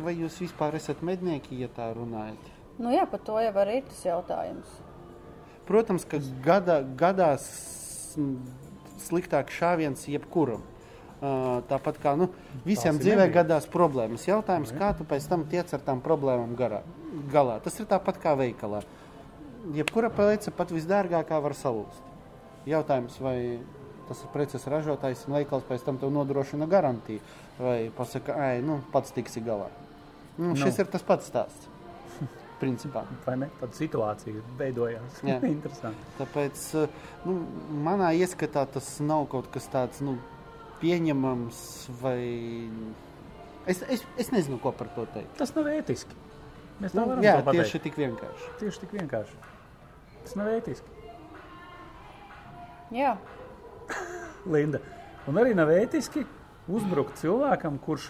[0.03, 2.53] vai jūs vispār esat mednieki, ja tā runājat?
[2.77, 4.75] Nu jā, par to jau arī ir tas jautājums.
[5.67, 7.45] Protams, ka gada, gadās
[8.17, 8.37] m,
[9.03, 10.63] sliktāks šāviens jebkuram.
[11.17, 12.27] Tāpat kā nu,
[12.61, 14.27] visiem dzīvē gadās problēmas.
[14.29, 16.83] Jautājums, kā tu pēc tam tiec ar tām problēmām garā,
[17.33, 17.57] galā.
[17.65, 18.83] Tas ir tāpat kā veikalā.
[19.73, 22.05] Jebkura prece, pat visdārgākā, var salūzt.
[22.69, 23.57] Jautājums, vai
[24.07, 27.19] tas ir preces ražotājs un veikals pēc tam tev nodrošina garantiju,
[27.59, 29.67] vai pasaka, ai, nu, pats tiksi galā.
[30.37, 30.85] Nu, šis Nu.
[30.85, 31.66] ir tas pats stāsts.
[32.61, 33.03] Principā.
[33.25, 33.47] Vai ne?
[33.59, 35.19] Tāda situācija veidojās.
[35.27, 35.37] Jā.
[35.55, 36.07] Interesanti.
[36.17, 36.95] Tāpēc eh,
[37.27, 37.35] nu,
[37.85, 40.15] manā ieskatā tas nav kaut kas tāds nu,
[40.81, 41.59] pieņemams.
[42.01, 42.19] Vai...
[43.67, 45.33] Es, es, es nezinu, ko par to teikt.
[45.37, 46.17] Tas nav ētiski.
[46.81, 47.65] Mēs tā Nu, varam jā, to pateikt.
[47.65, 48.49] tieši tik vienkārši.
[48.61, 49.37] tieši tik vienkārši.
[50.23, 50.93] Tas nav ētiski.
[52.95, 53.17] Jā,
[54.53, 54.79] Linda.
[55.27, 56.23] Un arī nav ētiski
[56.71, 58.09] uzbrukt cilvēkam, kurš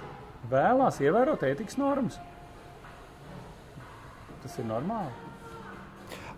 [0.52, 2.20] vēlās ievērot ētikas normas.
[4.48, 5.10] Tas ir normāli.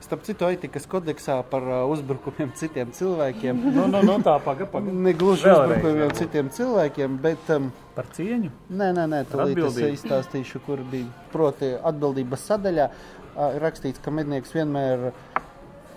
[0.01, 3.59] Starp citu, etikas kodeksā par uh, uzbrukumiem citiem cilvēkiem.
[3.75, 4.95] Nu, nu, nu tā pagaidi, pagaidi.
[5.05, 6.17] Ne gluži uzbrukumiem varbūt.
[6.17, 8.49] citiem cilvēkiem, bet um, Par cieņu.
[8.81, 11.05] nē, nē, nē tūlīt es izstāstīšu, kur bija.
[11.29, 12.89] Proti, atbildības sadaļā
[13.61, 15.11] rakstīts, ka mednieks vienmēr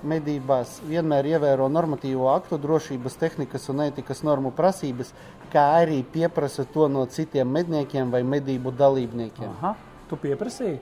[0.05, 5.15] medībās vienmēr ievēro normatīvo aktu, drošības, tehnikas un ētikas normu prasības,
[5.55, 9.53] kā arī pieprasa to no citiem medniekiem vai medību dalībniekiem.
[9.57, 9.77] Aha,
[10.11, 10.81] tu pieprasīji.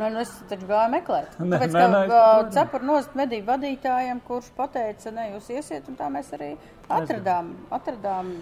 [0.00, 1.36] Nu, nu, es taču gāju meklēt.
[1.38, 2.54] Nē, Tāpēc, nē, nē, saprotu.
[2.56, 6.54] cepur nost medību vadītājiem, kurš pateica, ne, jūs iesiet, un tā mēs arī
[6.88, 7.54] atradām.
[7.70, 8.32] atradām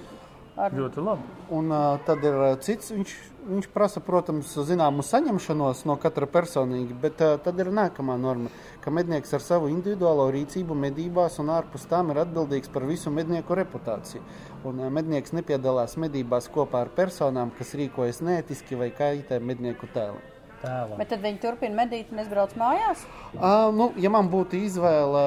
[0.58, 0.74] ar...
[0.74, 1.34] Ļoti labi.
[1.54, 3.14] Un uh, tad ir cits, viņš,
[3.48, 8.52] viņš prasa, protams, zināmu saņemšanos no katra personīgi, bet uh, tad ir nākamā norma,
[8.84, 13.58] ka mednieks ar savu individuālo rīcību medībās un ārpus tām ir atbildīgs par visu mednieku
[13.58, 14.24] reputāciju.
[14.68, 20.37] Un uh, mednieks nepiedalās medībās kopā ar personām, kas rīkojas neētiski vai kaitē mednieku tēlam.
[20.58, 20.96] Tēlam.
[20.98, 23.04] Bet tad viņi turpina medīt un es braucu mājās.
[23.36, 25.22] Uh, nu, ja man būtu izvēle,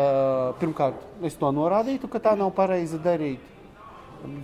[0.59, 3.47] pirmkārt, es to norādītu, ka tā nav pareizi darīt.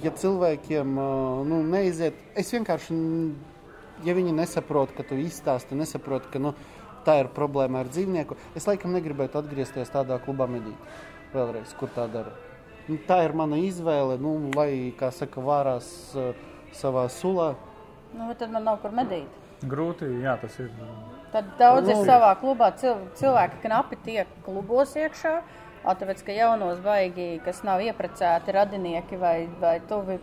[0.03, 2.95] Ja cilvēkiem uh, nu, neiziet, es vienkārši,
[4.07, 6.53] ja viņi nesaprot, ka tu izstāsti, nesaprot, ka nu,
[7.05, 10.95] tā ir problēma ar dzīvnieku, es laikam negribētu atgriezties tādā klubā medīt.
[11.33, 12.31] Vēlreiz, kur tā dara.
[12.87, 16.31] Nu, tā ir mana izvēle, nu, lai, kā saka, vārās uh,
[16.79, 17.51] savā sulā.
[18.15, 19.27] Nu, tad man nav kur medīt.
[19.65, 20.69] Grūti, jā, tas ir.
[21.33, 22.05] Tad daudz ir Nu.
[22.05, 22.71] savā klubā.
[22.77, 25.41] Cil, cilvēki knapi tiek klubos iekšā.
[25.87, 30.19] Tāpēc, ka jaunos baigi, kas nav ieprecēti radinieki vai, vai tuvi,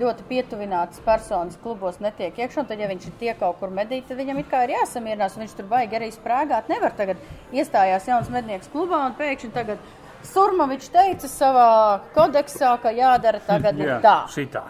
[0.00, 2.66] ļoti pietuvinātas personas klubos netiek iekšā.
[2.68, 5.36] Tad, ja viņš ir tie kaut kur medīt, tad viņam it kā ir jāsamierinās.
[5.36, 6.68] un Viņš tur baigi arī sprāgāt.
[6.68, 7.16] Nevar tagad
[7.52, 9.78] iestājās jauns mednieks klubā un pēkšņi tagad
[10.22, 14.26] Surmavičs teica savā kodeksā, ka jādara tagad ir tā.
[14.28, 14.64] šitā.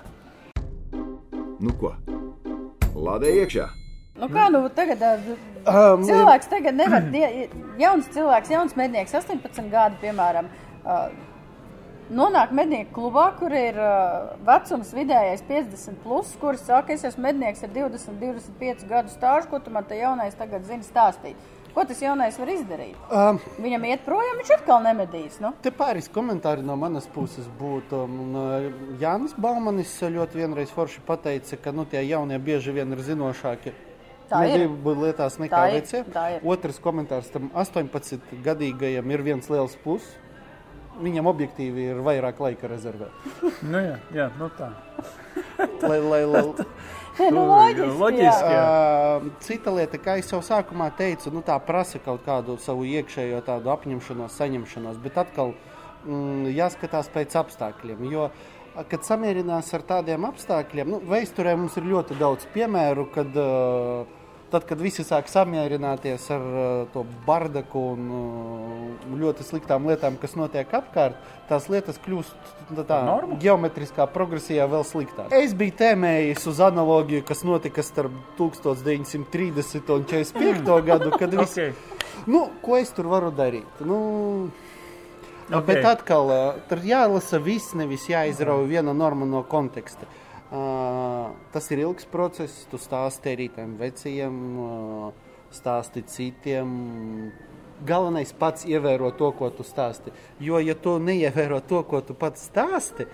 [1.60, 1.94] Nu ko?
[3.08, 3.68] Lādē iekšā!
[4.18, 5.02] Nu, kā nu tagad?
[5.68, 10.48] Um, Cilvēks tagad nevar, die- jauns cilvēks, jauns mednieks, 18 gadi, piemēram,
[10.84, 10.96] ā,
[12.10, 13.92] nonāk mednieku klubā, kur ir ā,
[14.48, 19.60] vecums vidējais 50, plus, kurš saka, es esmu mednieks ar 20, 25 gadu stāžu, ko
[19.62, 21.36] tu man te jaunais tagad zini stāstīt.
[21.78, 22.94] Ko tas jaunais var izdarīt?
[23.14, 25.36] um, Viņam iet projām, viņš atkal nemedīs.
[25.38, 25.52] Nu?
[25.62, 28.00] Te pāris komentāri no manas puses būtu.
[28.02, 28.64] Un, uh,
[28.98, 33.76] Jānis Baumanis ļoti vienreiz forši pateica, ka nu, tie jaunie bieži vien ir zinošāki.
[34.26, 34.58] Tā ir.
[34.58, 36.02] medību lietās nekā ir, vecie.
[36.34, 36.42] ir.
[36.50, 40.10] Otrs komentārs tam 18 gadīgajam ir viens liels plus.
[40.98, 43.30] Viņam objektīvi ir vairāk laika rezervēt.
[43.62, 44.72] Nu, jā, jā, nu tā.
[45.86, 46.42] Lai, lai, lai,
[47.34, 48.52] Nu, loģiski, loģiski.
[48.54, 48.66] jā.
[49.18, 53.72] Uh, cita lieta, kā jau sākumā teicu, nu, tā prasa kaut kādu savu iekšējo tādu
[53.74, 55.54] apņemšanos, saņemšanos, bet atkal
[56.06, 58.04] mm, jāskatās pēc apstākļiem.
[58.12, 58.28] Jo,
[58.90, 64.17] kad samierinās ar tādiem apstākļiem, nu, vēsturē mums ir ļoti daudz piemēru, kad, uh,
[64.50, 70.36] tad, kad visi sāk samierināties ar uh, to bardaku un uh, ļoti sliktām lietām, kas
[70.38, 71.18] notiek apkārt,
[71.50, 73.38] tās lietas kļūst tā, tā normu?
[73.42, 75.32] geometriskā progresijā vēl sliktāk.
[75.36, 81.72] Es biju tēmējis uz analogiju, kas notika starp 1930 un 45 gadu, kad viss, Okay.
[82.26, 83.84] nu, ko es tur varu darīt?
[83.84, 84.00] Nu,
[85.48, 85.64] Ok.
[85.64, 90.04] Bet atkal, ā, tur jālasa viss, nevis jāizrauj viena norma no konteksta.
[90.04, 96.70] Uh, tas ir ilgs process, tu stāsti arī tiem vecajiem, uh, stāsti citiem.
[97.86, 100.10] Galvenais pats ievēro to, ko tu stāsti.
[100.42, 103.06] Jo, ja tu neievēro to, ko tu pats stāsti,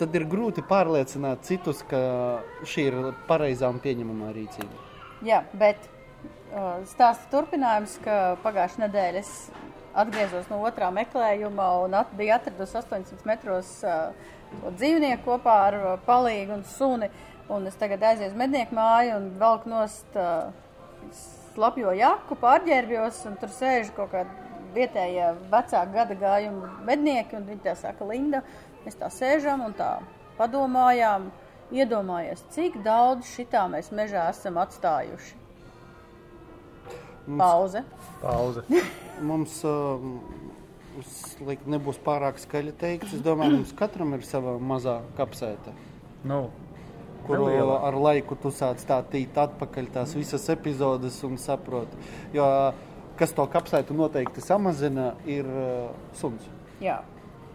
[0.00, 4.88] tad ir grūti pārliecināt citus, ka šī ir pareizā un pieņemamā rīcība.
[5.24, 9.32] Jā, bet uh, stāsta turpinājums, ka pagājušā nedēļa es
[9.98, 14.14] atgriezos no otrā meklējuma un at, biju atradusi 800 metros uh,
[14.78, 17.10] dzīvnieku kopā ar uh, palīgu un suni.
[17.52, 20.52] Un es tagad aiziešu mednieku māju un velku nost uh,
[21.52, 27.76] slapjo jaku, pārģērbjos un tur sēž kaut kāda vietējie vecāki gada gājuma mednieki, viņi tā
[27.76, 28.40] saka, Linda,
[28.86, 29.98] mēs tā sēžam un tā
[30.38, 31.28] padomājām,
[31.72, 35.41] iedomājies, cik daudz šitā mēs mežā esam atstājuši.
[37.26, 37.84] Pauze.
[38.22, 38.64] Pauze.
[39.30, 40.02] Mums uh,
[41.46, 43.08] liek, nebūs pārāk skaļi teikt.
[43.12, 45.72] Es domāju, mums katram ir sava mazā kapsēta.
[46.26, 46.48] Nu,
[47.26, 47.76] Kuru Nelielā.
[47.86, 52.00] ar laiku tu sāc tā tīt atpakaļ tās visas epizodes un saproti.
[52.34, 52.48] Jo
[53.18, 56.48] kas to kapsētu noteikti samazina, ir uh, suns.
[56.82, 57.00] Jā.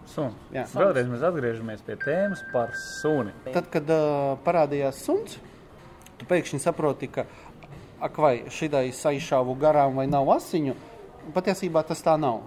[0.08, 0.38] suns.
[0.56, 0.64] Jā.
[0.72, 3.34] Vēlreiz mēs atgriežamies pie tēmas par suni.
[3.50, 5.38] Tad, kad uh, parādījās suns,
[6.18, 7.28] tu pēkšņi saproti, ka
[8.02, 10.76] ak, vai šitai aizšāvu garām vai nav asiņu.
[11.36, 12.44] Patiesībā tas tā nav.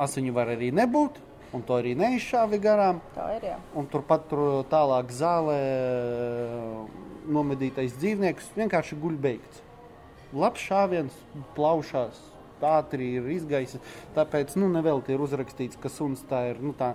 [0.00, 1.18] Asiņu var arī nebūt,
[1.52, 3.02] un to arī neizšāvi garām.
[3.14, 3.46] Tā ir.
[3.52, 3.58] Jā.
[3.76, 5.60] Un turpat tur tālāk zālē
[7.28, 9.62] nomedītais dzīvnieks vienkārši guļ beigts.
[10.32, 11.16] Labs šāviens,
[11.56, 12.18] plaušās,
[12.62, 13.82] ātri ir izgaisis.
[14.16, 16.94] Tāpēc nu, nevelti ir uzrakstīts, ka suns tā ir nu, tā,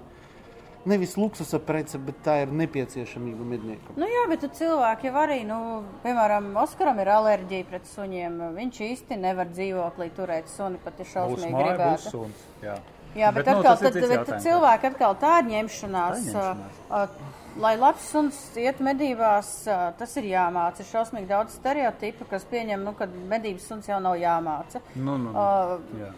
[0.87, 3.97] nevis luksusa prece, bet tā ir nepieciešamība medniekam.
[3.99, 5.59] Nu, jā, bet tu cilvēki jau arī, nu,
[6.03, 8.37] piemēram, Oskaram ir alerģija pret suņiem.
[8.57, 12.13] Viņš īsti nevar dzīvoklī turēt suni, pat ja Būs šausmīgi gribētu.
[12.13, 12.45] suns.
[12.63, 12.77] Jā.
[13.17, 16.17] Bet, Bet, nu, atkal, ir tad, bet cilvēki atkal tā ir ņemšanās.
[16.17, 16.79] Tā ir ņemšanās.
[16.91, 20.83] ā, ā, Lai labs suns iet medībās, ā, tas ir jāmāca.
[20.83, 24.83] Ir šausmīgi daudz stereotipu, kas pieņem, nu, ka medības suns jau nav jāmāca.
[24.93, 26.03] Nu, nu, nu.
[26.03, 26.11] Jā.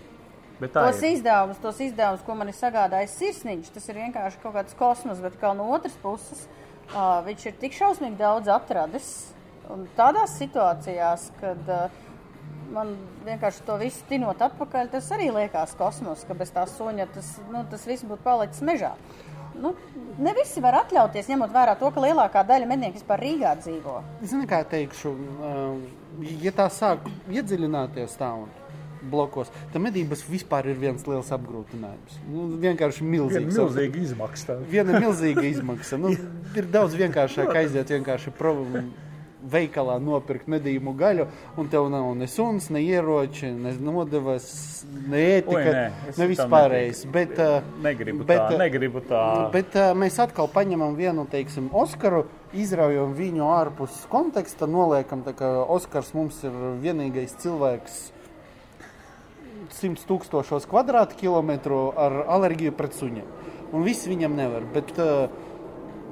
[0.60, 1.16] Tos ir.
[1.16, 5.38] izdevumus, tos izdevumus, ko man ir sagādājis sirsniņš, tas ir vienkārši kaut kāds kosmos, bet
[5.40, 6.44] kā no otras puses,
[6.92, 9.10] uh, viņš ir tik šausmīgi daudz atradis.
[9.70, 11.98] Un tādās situācijās, kad uh,
[12.74, 12.94] man
[13.26, 17.64] vienkārši to visu tinot atpakaļ, tas arī liekas kosmos, ka bez tā suņa tas, nu,
[17.72, 18.94] tas viss būtu palicis mežā.
[19.60, 19.74] Nu,
[20.22, 23.98] ne visi var atļauties, ņemot vērā to, ka lielākā daļa mednieku vispār Rīgā dzīvo.
[24.24, 25.12] Zini, kā teikšu,
[26.44, 28.48] ja tā sāk iedziļināties tā un
[29.02, 32.22] blokos, tad medības vispār ir viens liels apgrūtinājums.
[32.30, 33.60] Nu, vienkārši Viena milzīgs.
[33.60, 34.48] milzīga izmaksa.
[34.52, 34.58] tā.
[34.72, 36.02] Viena milzīga izmaksa.
[36.02, 36.16] Nu,
[36.60, 38.56] ir daudz vienkāršāk aiziet vienkārši pro,
[39.40, 41.26] veikalā nopirkt medījumu gaļu,
[41.60, 44.50] un tev nav ne suns, ne ieroči, ne nodevas,
[45.10, 47.06] ne ētika, Oi, ne vispārējais.
[47.14, 47.40] Bet,
[47.84, 49.24] Negribu bet, tā, uh, negribu tā.
[49.54, 52.26] Bet uh, mēs atkal paņemam vienu, teiksim, Oskaru,
[52.58, 58.00] izraujam viņu ārpus konteksta, noliekam, tā, ka Oskars mums ir vienīgais cilvēks
[59.76, 63.26] 100 tūkstošos kvadrātkilometru ar alerģiju pret suņiem.
[63.74, 64.66] Un viss viņam nevar.
[64.74, 65.30] Bet uh,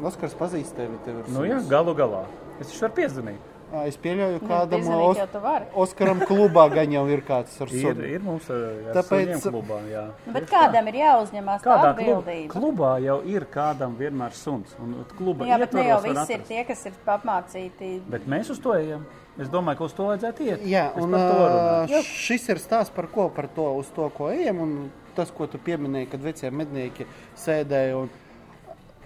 [0.06, 0.98] Oskars pazīst tevi.
[1.06, 2.26] tevi ir Nu, jā, galu galā.
[2.62, 3.54] Es taču varu piezvanīt.
[3.68, 5.18] Ā, Es pieļauju, ka kādam Os.
[5.84, 8.06] Oskaram klubā gan jau ir kāds ar Ir, sunu.
[8.08, 8.62] ir mums ar
[8.96, 9.48] Tāpēc- Tāpēc...
[9.52, 10.04] klubā, jā.
[10.24, 12.54] Nu, bet kādam ir jāuzņemās tā Kādā klub, atbildība?
[12.54, 14.72] klubā jau ir kādam vienmēr suns.
[14.80, 17.92] Un kluba Jā, bet ne jau visi ir tie, kas ir apmācīti.
[18.08, 19.04] Bet mēs uz to ejam.
[19.38, 20.64] Es domāju, ka uz to vajadzētu iet.
[20.66, 21.98] Jā, Es un par to runāju.
[22.00, 23.28] ā, šis ir stāsts par ko?
[23.30, 24.62] Par to, uz to, ko ejam.
[24.64, 24.78] Un
[25.18, 27.06] tas, ko tu pieminēji, kad vecie mednieki
[27.38, 27.98] sēdēja.
[28.02, 28.10] un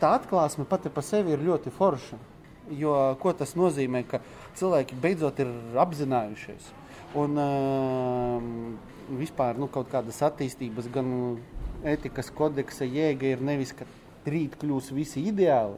[0.02, 2.18] Tā atklāsme pati par sevi ir ļoti forša.
[2.74, 4.18] Jo ko tas nozīmē, ka
[4.58, 6.72] cilvēki beidzot ir apzinājušies.
[7.22, 8.42] Un uh,
[9.20, 11.38] vispār nu, kaut kādas attīstības, gan
[11.84, 13.86] ētikas kodeksa jēga ir nevis, ka
[14.26, 15.78] rīt kļūs visi ideāli,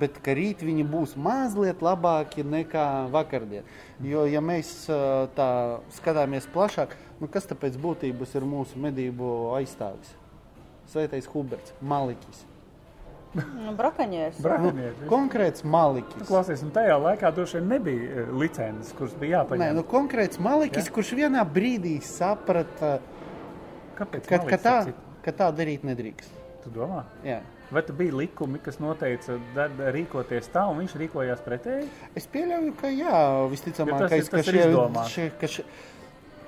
[0.00, 3.66] bet ka rīt viņi būs mazliet labāki nekā vakardien.
[4.04, 4.72] Jo, ja mēs
[5.36, 5.50] tā
[5.94, 10.16] skatāmies plašāk, nu kas tāpēc būtības ir mūsu medību aizstāvis?
[10.90, 12.44] Svētais Huberts, Malikis.
[13.34, 14.38] Nu, Brakaņieris.
[14.44, 15.08] Brakonieri.
[15.10, 16.26] Konkrēts Malikis.
[16.28, 19.64] Klausies, un tajā laikā droši vien nebija licences, kuras bija jāpaņem.
[19.64, 22.98] Nē, nu, konkrēts Malikis, kurš vienā brīdī saprata,
[23.98, 24.28] Kāpēc?
[24.30, 24.76] ka, ka, tā,
[25.24, 26.43] ka tā darīt nedrīkst.
[26.64, 27.02] Tu domā?
[27.24, 27.40] Jā.
[27.74, 31.88] Vai tu bija likumi, kas noteica da, rīkoties tā, un viņš rīkojās pretēji?
[32.16, 33.18] Es pieļauju, ka jā,
[33.52, 34.62] visticamāk, Jo tas ka tas ir šie-
[35.14, 35.64] šie- ka šie-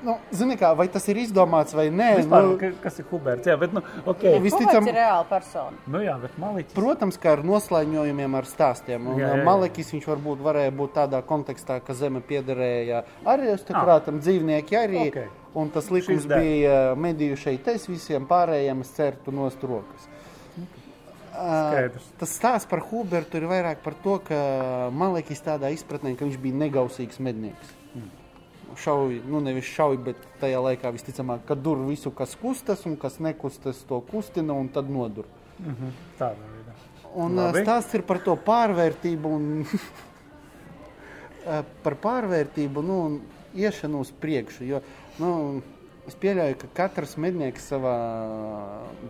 [0.07, 2.09] Nu, Zini, kā, vai tas ir izdomāts vai nē?
[2.21, 3.47] Vispār, nu, ka- kas ir Huberts?
[3.51, 4.21] Jā, bet, nu, ok.
[4.23, 5.73] Vis- Huberts Visticam- ir reāla persona.
[5.91, 6.75] Nu jā, bet Maliķis.
[6.77, 9.09] Protams, ka ar noslēņojumiem, ar stāstiem.
[9.11, 9.45] Un Jā, jā, jā.
[9.49, 15.09] Malekis viņš varbūt varēja būt tādā kontekstā, ka zeme piederēja aristokrātam, dzīvnieki arī.
[15.09, 15.27] Ok.
[15.57, 20.07] Un tas likums bija mediju šeit, es visiem pārējiem certu nost rokas.
[21.37, 22.07] Skaidrs.
[22.19, 24.37] Tas stāsts par Hubertu ir vairāk par to, ka
[24.93, 27.75] Malekis tādā izpratnē, ka viņš bija negausīgs mednieks.
[28.77, 33.21] Šauj, nu nevis šauj, bet tajā laikā visticamāk, ka dur visu, kas kustas, un kas
[33.23, 35.29] nekustas, to kustina, un tad nodur.
[36.19, 36.75] Tādā veidā.
[37.15, 37.47] Un Labi.
[37.47, 37.63] Labi.
[37.65, 39.47] stāsts ir par to pārvērtību un
[41.85, 43.17] par pārvērtību nu, un
[43.57, 44.67] iešanu uz priekšu.
[44.69, 44.83] Jo,
[45.23, 45.31] nu,
[46.07, 47.95] es pieļauju, ka katrs mednieks savā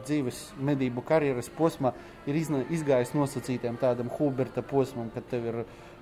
[0.04, 1.92] dzīves medību karjeras posmā
[2.28, 5.60] ir izgājis nosacītiem tādam Huberta posmam, kad tev ir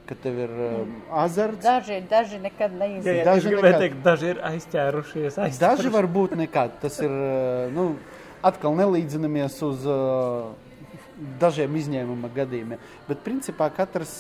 [0.09, 0.91] ka tev ir um,
[1.25, 1.63] azarts.
[1.65, 3.23] Daži, daži nekad neiziet.
[3.23, 5.39] es Daži nekad- teikt, daži ir aizķērušies.
[5.39, 5.61] aizķērušies.
[5.63, 6.77] Daži var būt nekad.
[6.83, 7.87] Tas ir uh, nu,
[8.45, 10.53] atkal nelīdzinamies uz uh,
[11.41, 12.81] dažiem izņēmuma gadījumiem.
[13.09, 14.15] Bet principā katrs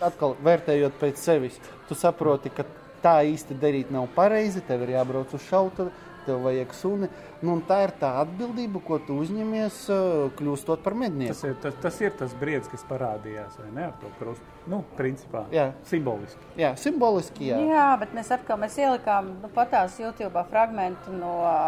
[0.00, 1.56] atkal vērtējot pēc sevis,
[1.88, 2.66] tu saproti, ka
[3.02, 4.60] tā īsti darīt nav pareizi.
[4.66, 5.88] Tev ir jābrauc uz šautu,
[6.26, 7.08] tev vajag suni.
[7.46, 11.34] Nu, tā ir tā atbildība, ko tu uzņemies, uh, kļūstot par mednieku.
[11.34, 14.56] Tas ir tas, tas ir tas briedis, kas parādījās vai ne ar to krustu.
[14.70, 15.70] Nu, principā, Jā.
[15.86, 16.48] simboliski.
[16.58, 17.50] Jā, simboliski.
[17.52, 17.60] Jā.
[17.70, 21.60] Jā, bet mēs atkal mēs ielikām nu, patās YouTube fragmentu no ā,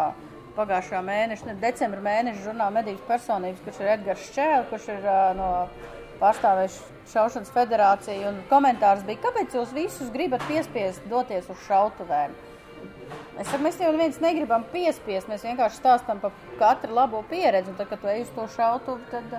[0.57, 5.19] pagājušā mēneša, ne, decembra mēneša žurnāla medības personības, kurš ir Edgars Šķēl, kurš ir ā,
[5.37, 5.49] no
[6.19, 8.27] pārstāvējuši šaušanas federāciju.
[8.33, 12.35] Un komentārs bija, kāpēc jūs visus gribat piespiest doties uz šautuvēm?
[13.39, 17.69] Es saku, mēs jau neviens negribam piespiest, mēs vienkārši stāstam par katru labo pieredzi.
[17.71, 19.37] Un tad, kad tu ej uz to šautuvu, tad,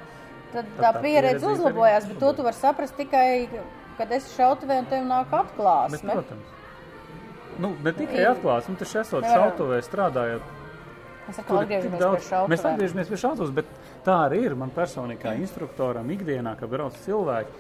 [0.55, 2.07] tad tā tā pieredze uzlabojās.
[2.09, 3.49] Bet to tu vari saprast tikai,
[3.99, 6.15] kad esi šautuvē un tev nāk Bet, atklāsme.
[6.17, 6.57] protams.
[7.61, 9.51] Nu, ne tikai atklāts, nu, tas esot Nevaram.
[9.51, 10.43] šautavē strādājot.
[11.31, 13.67] Tur atkal atgriežamies pie daudz- Mēs atgriežamies pie šautavas, bet
[14.05, 17.53] tā arī ir man personīgi kā instruktoram ikdienā, kad brauc cilvēki.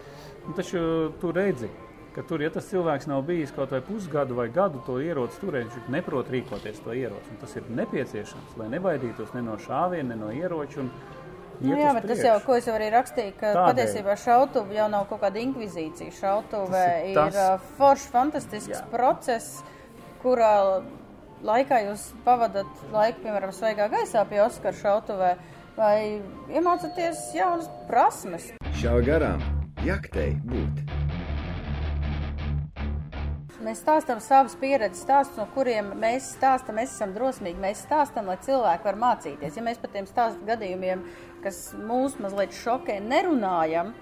[0.46, 1.68] Nu, taču tu redzi,
[2.14, 5.70] ka tur, ja tas cilvēks nav bijis kaut vai pusgadu vai gadu to ieroci turēt,
[5.70, 7.30] viņš neprot rīkoties to ieroci.
[7.30, 10.80] Un tas ir nepieciešams, lai nebaidītos ne no šāviena, ne no ieroču.
[10.80, 10.90] un
[11.60, 12.24] Nu, jā, bet tas priekšu.
[12.26, 13.66] jau, ko es jau arī rakstīju, ka Tādēļ.
[13.74, 16.10] patiesībā šautuve jau nav kaut kāda inkvizīcija.
[16.20, 18.86] Šautuve Tas ir tas- ir ā, foršs, fantastisks Jā.
[18.90, 19.62] process,
[20.22, 20.82] kurā
[21.44, 25.36] laikā jūs pavadat laiku, piemēram, svaigā gaisā pie Oskara šautuvē,
[25.76, 28.52] vai iemācāties jaunas prasmes.
[28.80, 29.40] Šā garām
[29.84, 30.80] jaktei būt.
[33.60, 37.60] Mēs stāstām savas pieredzes stāstus, no kuriem mēs stāstām, mēs esam drosmīgi.
[37.60, 39.58] Mēs stāstām, lai cilvēki var mācīties.
[39.58, 41.02] Ja mēs par tiem stāstu gadījumiem,
[41.44, 43.92] kas mūs mazliet šokē, nerunājam,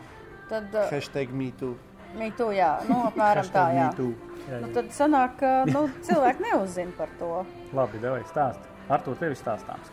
[0.50, 1.74] tad uh, Hashtag too.
[2.18, 3.90] mītū, jā, nu, apmēram tā, jā.
[3.98, 4.14] Too.
[4.48, 4.74] Jā, Nu, jā.
[4.78, 7.42] tad sanāk, ka nu, cilvēki neuzzina par to.
[7.76, 8.62] Labi, devai stāst.
[8.88, 9.90] Ar to tevi stāstāms.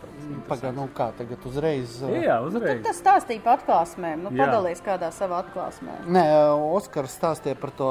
[0.48, 1.98] Pagaid, nu kā tagad uzreiz.
[2.02, 2.78] uh, Jā, jā, Tad uzreiz.
[2.86, 4.22] tas stāstīja par atklāsmēm.
[4.24, 4.46] Nu, Jā.
[4.46, 5.98] padalies kādā savā atklāsmē.
[6.08, 6.22] Nē,
[6.78, 7.90] Oskars stāstīja par to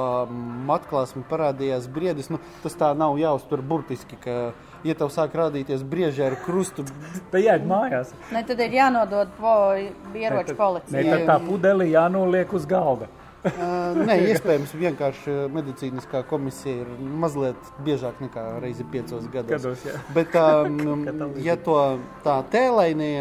[0.73, 2.31] atklāsmi, parādījās briedis.
[2.33, 4.37] Nu, tas tā nav jāuztver burtiski, ka,
[4.83, 6.85] ja tev sāk rādīties brieži ar krustu,
[7.31, 8.13] Tā jāiet mājās.
[8.33, 11.05] Ne, tad ir jānodod po ieroču Ne, policijai.
[11.11, 13.07] tad tā pudeli jānoliek uz galda.
[13.45, 19.61] Nē, iespējams, vienkārši medicīniskā komisija ir mazliet biežāk nekā reizi piecos gados.
[19.61, 19.99] Gados, jā.
[20.15, 21.05] Bet, um,
[21.47, 21.77] ja to
[22.25, 23.11] tā tēlaini,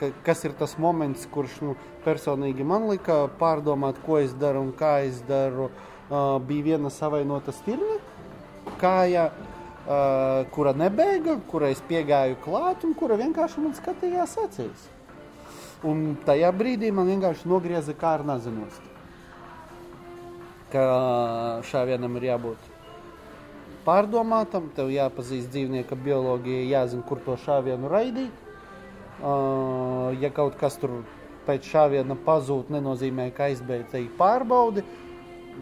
[0.00, 4.74] ka, kas ir tas moments, kurš nu, personīgi man lika pārdomāt, ko es daru un
[4.76, 8.00] kā es daru, uh, bija viena savainota stirna,
[8.82, 14.88] kāja, uh, kura nebēga, kurai es piegāju klāt un kura vienkārši man skatījās acīs.
[15.86, 18.89] Un tajā brīdī man vienkārši nogrieza kā ar nazinost.
[20.70, 20.84] Ka
[21.66, 22.68] šāvienam ir jābūt
[23.86, 28.48] pārdomātam, tev jāpazīst dzīvnieka bioloģija, jāzina, kur to šāvienu raidīt.
[29.20, 31.02] Uh, ja kaut kas tur
[31.46, 34.84] pēc šāviena pazūd, nenozīmē, ka aizbeidz ej pārbaudi.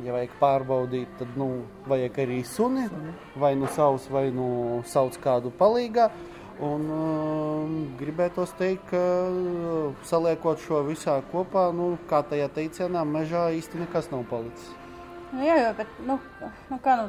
[0.05, 2.85] Ja vajag pārbaudīt, tad nu, vajag arī suni,
[3.41, 6.11] vai nu savus, vai nu sauc kādu palīgā.
[6.63, 13.49] Un uh, gribētos teikt, ka uh, saliekot šo visā kopā, nu, kā tajā teicienā, mežā
[13.59, 14.78] īsti nekas nav palicis.
[15.33, 16.19] Nu, jā, jo, bet, nu,
[16.71, 17.09] nu, kā nu,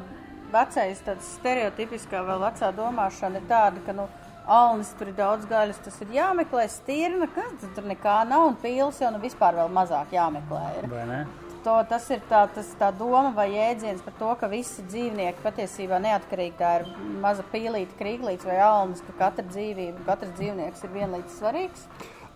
[0.52, 4.08] vecais, tāds stereotipiskā vēl vecā domāšana ir tāda, ka, nu,
[4.50, 9.00] alnis tur ir daudz gaļas, tas ir jāmeklē, stirna, kas tur nekā nav, un pīls
[9.02, 10.90] jau, nu, vispār vēl mazāk jāmeklē ir.
[10.90, 11.20] Vai ne?
[11.60, 15.98] To, tas ir tā, tas, tā doma vai jēdziens par to, ka visi dzīvnieki patiesībā
[16.00, 16.86] neatkarīgi tā ir
[17.20, 21.84] maza pīlīte, krīglīte vai alnis, ka katra dzīvība, katrs dzīvnieks ir vienlīdz svarīgs.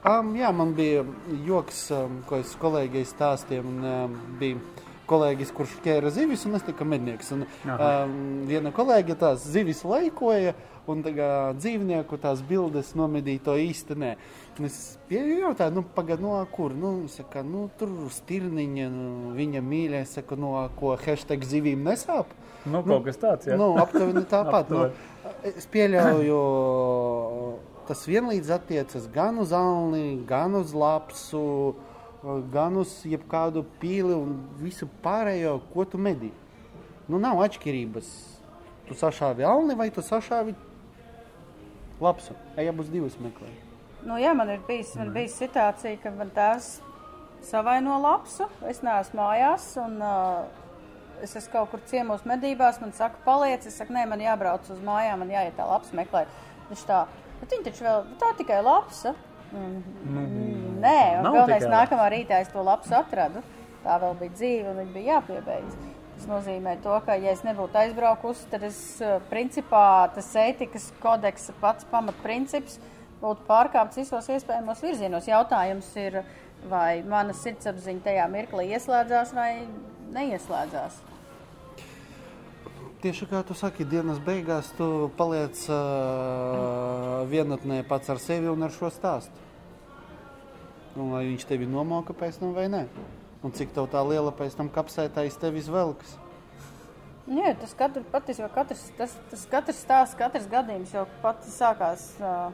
[0.05, 1.07] Um, jā, man bija
[1.47, 3.64] joks, um, ko es kolēģiem stāstīju.
[3.64, 4.61] Un, um, bija
[5.09, 7.32] kolēģis, kurš ķēra zivis, un es tikai mednieks.
[7.36, 7.44] Un,
[7.74, 8.14] um,
[8.48, 10.55] viena kolēģe tās zivis laikoja,
[10.90, 14.14] un tā dzīvnieku tās bildes nomedīja to īsti nē.
[14.59, 14.78] Un es
[15.11, 16.74] jautāju, nu, pagaidi, no kur?
[16.76, 22.30] Nu, saka, nu, tur stirniņa, nu, viņa mīļā, es saku, no ko hashtag zivīm nesāp.
[22.64, 23.59] Nu, kaut kas tāds, jā.
[23.61, 24.70] Nu, aptuveni tāpat.
[24.72, 24.86] nu,
[25.48, 26.38] es pieļauju,
[27.88, 31.74] tas vienlīdz attiecas gan uz alni, gan uz lapsu,
[32.53, 36.31] gan uz jebkādu pīli un visu pārējo, ko tu medī.
[37.09, 38.09] Nu, nav atšķirības.
[38.89, 40.55] Tu sašāvi alni vai tu sašāvi
[42.01, 42.37] lapsu.
[42.57, 43.49] Ej, abas divas meklē.
[44.05, 46.79] Nu, jā, man ir bijis, man bija situācija, ka man tās
[47.45, 50.45] savaino lapsu, es neesmu mājās, un uh,
[51.25, 54.81] es esmu kaut kur ciemos medībās, man saka, paliec, es saku, nē, man jābrauc uz
[54.85, 56.33] mājām, man jāiet tā lapas meklēt.
[56.68, 57.05] Viņš tā,
[57.41, 59.14] bet viņi taču vēl, tā tikai lapsa.
[59.55, 63.42] Mm, nē, un nav galvenais tikai nākamā rītā es to lapsu atradu.
[63.84, 65.76] tā vēl bija dzīve un viņa bija jāpiebeidz.
[66.14, 71.52] Tas nozīmē to, ka, ja es nebūtu aizbraukusi, tad es, eh, principā, tas ētikas kodeksa
[71.61, 72.78] pats pamatprincips
[73.20, 75.28] būtu pārkāpts visos iespējamos virzienos.
[75.28, 76.22] Jautājums ir,
[76.70, 79.66] vai mana sirdsapziņa tajā mirklī ieslēdzās vai
[80.14, 81.02] neieslēdzās.
[83.05, 88.72] Tieši kā tu saki, dienas beigās tu paliec uh, vienatnē pats ar sevi un ar
[88.72, 89.43] šo stāstu.
[90.95, 92.84] Un vai viņš tevi nomoka pēc tam vai nē?
[93.45, 96.14] Un cik tev tā liela pēc tam kapsētā iz tevis velkas?
[97.24, 102.53] Jā, tas katru, patiesībā katrs, tas, tas katrs stāsts, katrs gadījums jau pats sākās uh,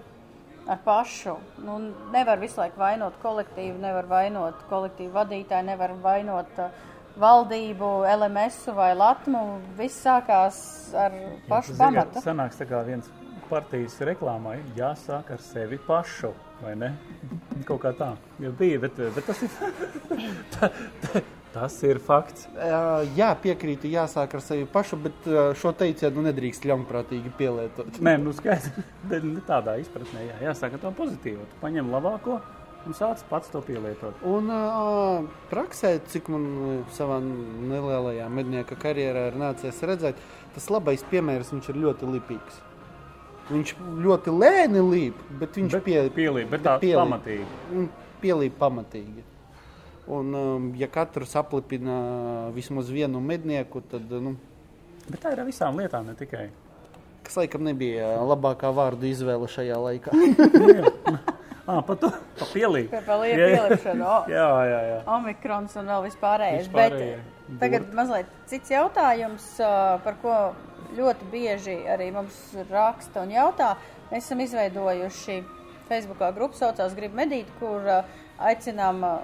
[0.71, 1.35] ar pašu.
[1.67, 1.79] Nu,
[2.15, 6.85] nevar visu laiku vainot kolektīvu, nevar vainot kolektīvu vadītāju, nevar vainot uh,
[7.21, 9.43] valdību, LMS vai Latmu.
[9.79, 10.61] Viss sākās
[10.95, 11.19] ar
[11.51, 12.23] pašu Tas pamatu.
[12.25, 13.11] sanāks tā kā viens
[13.51, 16.31] partijas reklāmai jāsāk ar sevi pašu,
[16.63, 16.95] vai ne?
[17.69, 18.15] Kaut kā tā.
[18.43, 19.59] Jo bija, bet, bet tas ir,
[20.55, 20.71] ta,
[21.05, 21.23] ta,
[21.55, 22.47] tas ir fakts.
[22.55, 28.01] Uh, jā, piekrītu, jāsāk ar sevi pašu, bet uh, šo teicienu nedrīkst ļaunprātīgi pielietot.
[28.07, 28.71] Nē, nu skaidrs,
[29.11, 31.49] bet ne tādā izpratnē, jā, jāsāk ar to pozitīvo.
[31.51, 32.39] Tu paņem labāko
[32.87, 34.23] un sāc pats to pielietot.
[34.27, 36.47] Un uh, praksē, cik man
[36.97, 40.21] savā nelielajā mednieka karjerā ir nācies redzēt,
[40.55, 42.65] tas labais piemērs viņš ir ļoti lipīgs.
[43.51, 43.73] Viņš
[44.05, 47.01] ļoti lēni līp, bet viņš Bet pie, pielīp, bet tā pielīp.
[47.03, 47.89] pamatīgi.
[48.23, 49.25] Pielīp pamatīgi.
[50.11, 54.37] Un, um, ja katrs aplipina vismaz vienu mednieku, tad, nu,
[55.11, 56.49] Bet tā ir ar visām lietām, ne tikai.
[57.27, 60.15] kas laikam nebija labākā vārdu izvēle šajā laikā.
[61.71, 62.89] Ah, pa to pa pielīp.
[62.91, 63.49] Pie palīdz Jā,
[63.95, 64.15] jā.
[64.33, 64.97] Jā, jā, jā.
[65.15, 66.65] omikrons un vēl vispārējais.
[66.67, 67.19] Vispārējie.
[67.47, 69.45] Bet tagad mazliet cits jautājums,
[70.03, 70.33] par ko
[70.97, 72.39] ļoti bieži arī mums
[72.71, 73.75] raksta un jautā.
[74.11, 75.41] Mēs esam izveidojuši
[75.91, 78.03] Facebookā grupu saucās Grib medīt, kur ā,
[78.51, 79.15] aicinām ā,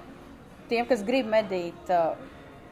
[0.71, 2.15] tiem, kas grib medīt, ā,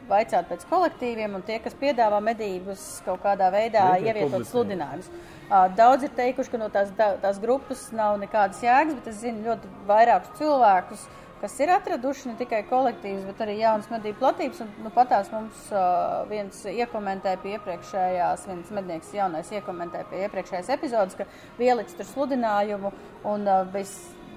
[0.10, 5.10] vaicāt pēc kolektīviem, un tie, kas piedāvā medības kaut kādā veidā Liek, ievietot sludinājumus.
[5.10, 5.36] Uh,
[5.78, 9.70] Daudz ir teikuši, ka no tās, tās grupas nav nekādas jēgas, bet es zinu ļoti
[9.90, 11.04] vairākus cilvēkus,
[11.42, 14.62] kas ir atraduši ne tikai kolektīvus, bet arī jaunas medību platības.
[14.66, 20.72] Un, nu, patās mums uh, viens iekomentēja pie iepriekšējās, viens mednieks jaunais iekomentēja pie iepriekšējās
[20.78, 21.28] epizodes, ka
[21.62, 22.94] ielicis tur sludinājumu
[23.32, 23.90] un uh, bija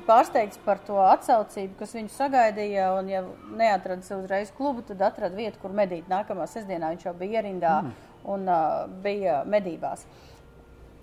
[0.09, 2.93] pārsteigts par to atsaucību, kas viņu sagaidīja.
[2.99, 3.25] Un, ja
[3.59, 6.09] neatrada uzreiz klubu, tad atrada vietu, kur medīt.
[6.11, 8.09] Nākamā sestdienā viņš jau bija ierindā mm.
[8.35, 10.07] un uh, bija medībās.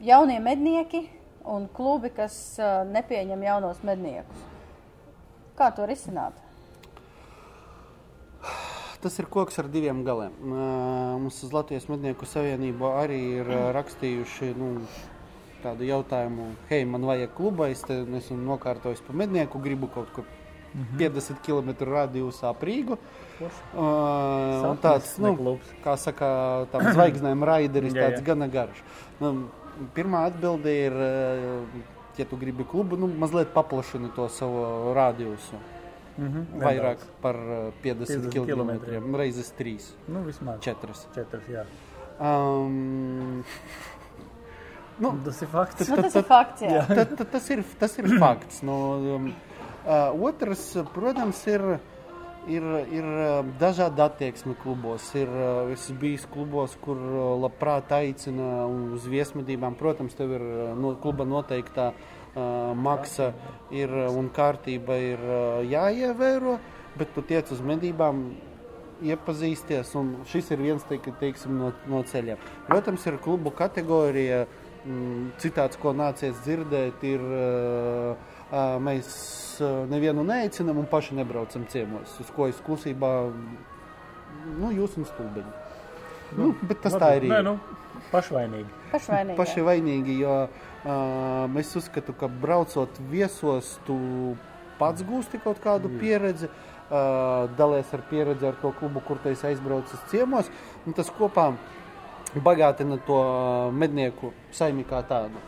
[0.04, 1.06] Jaunie mednieki
[1.48, 4.52] un klubi, kas uh, nepieņem jaunos medniekus.
[5.56, 6.36] Kā to risināt?
[9.04, 10.34] Tas ir koks ar diviem galiem.
[10.44, 14.72] Mums uz Latvijas mednieku savienību arī ir rakstījuši nu,
[15.66, 20.28] tādu jautājumu, hei, man vajag kluba, es te esmu nokārtojis pa mednieku, gribu kaut kur
[21.00, 22.98] 50 km radiusā Prīgu.
[23.40, 26.30] Uh, un tāds, nu, kā saka,
[26.74, 28.26] tam zvaigznēm raideris, Jā, tāds jā.
[28.32, 28.82] gana garš.
[29.22, 29.34] Nu,
[29.96, 35.60] pirmā atbilde ir, ā, ja tu gribi klubu, nu, mazliet paplašini to savu radiusu.
[36.18, 37.08] Mhm, Vairāk nedaudz.
[37.22, 40.94] par ā, 50, 50 km, reizes 3, Nu, vismaz 4.
[41.16, 41.66] četras, jā.
[42.20, 43.44] Um,
[45.00, 45.90] nu, Tas ir fakts.
[45.90, 46.86] Nu, tas ir fakts, jā.
[46.88, 48.62] ta, tas, ir, tas ir fakts.
[48.64, 48.78] No,
[49.18, 49.28] um,
[49.84, 50.64] uh, otrs,
[50.96, 51.66] protams, ir,
[52.52, 55.08] ir, ir uh, dažādi attieksmi klubos.
[55.18, 59.78] Ir, uh, es biju klubos, kur uh, labprāt aicina uz viesmedībām.
[59.80, 63.32] Protams, tev ir uh, no kluba noteiktā uh, maksa
[63.74, 66.60] ir, un kārtība ir uh, jāievēro,
[67.00, 68.28] bet tu tiec uz medībām
[69.06, 69.96] iepazīsties.
[70.00, 72.40] un Šis ir viens teik, teiksim, no, no ceļiem.
[72.70, 74.46] Protams, ir klubu kategorija.
[74.86, 79.08] mm, Citāts, ko nācies dzirdēt, ir uh, mēs
[79.90, 82.20] nevienu neaicinām un paši nebraucam ciemos.
[82.22, 83.12] Uz ko es klusībā,
[84.60, 85.54] nu, jūs un stulbiņi.
[86.36, 87.28] Nu, bet tas tā ir.
[87.30, 87.56] Nē, nu,
[88.12, 88.70] pašvainīgi.
[88.92, 89.38] Pašvainīgi.
[89.38, 93.98] Paši vainīgi, jo uh, mēs uzskatām, ka braucot viesos, tu
[94.80, 99.48] pats gūsti kaut kādu pieredzi, uh, dalies ar pieredzi ar to klubu, kur tu esi
[99.52, 100.52] aizbraucis ciemos,
[100.86, 101.52] un tas kopā
[102.36, 103.20] bagātina to
[103.72, 105.40] mednieku saimi kā tādu.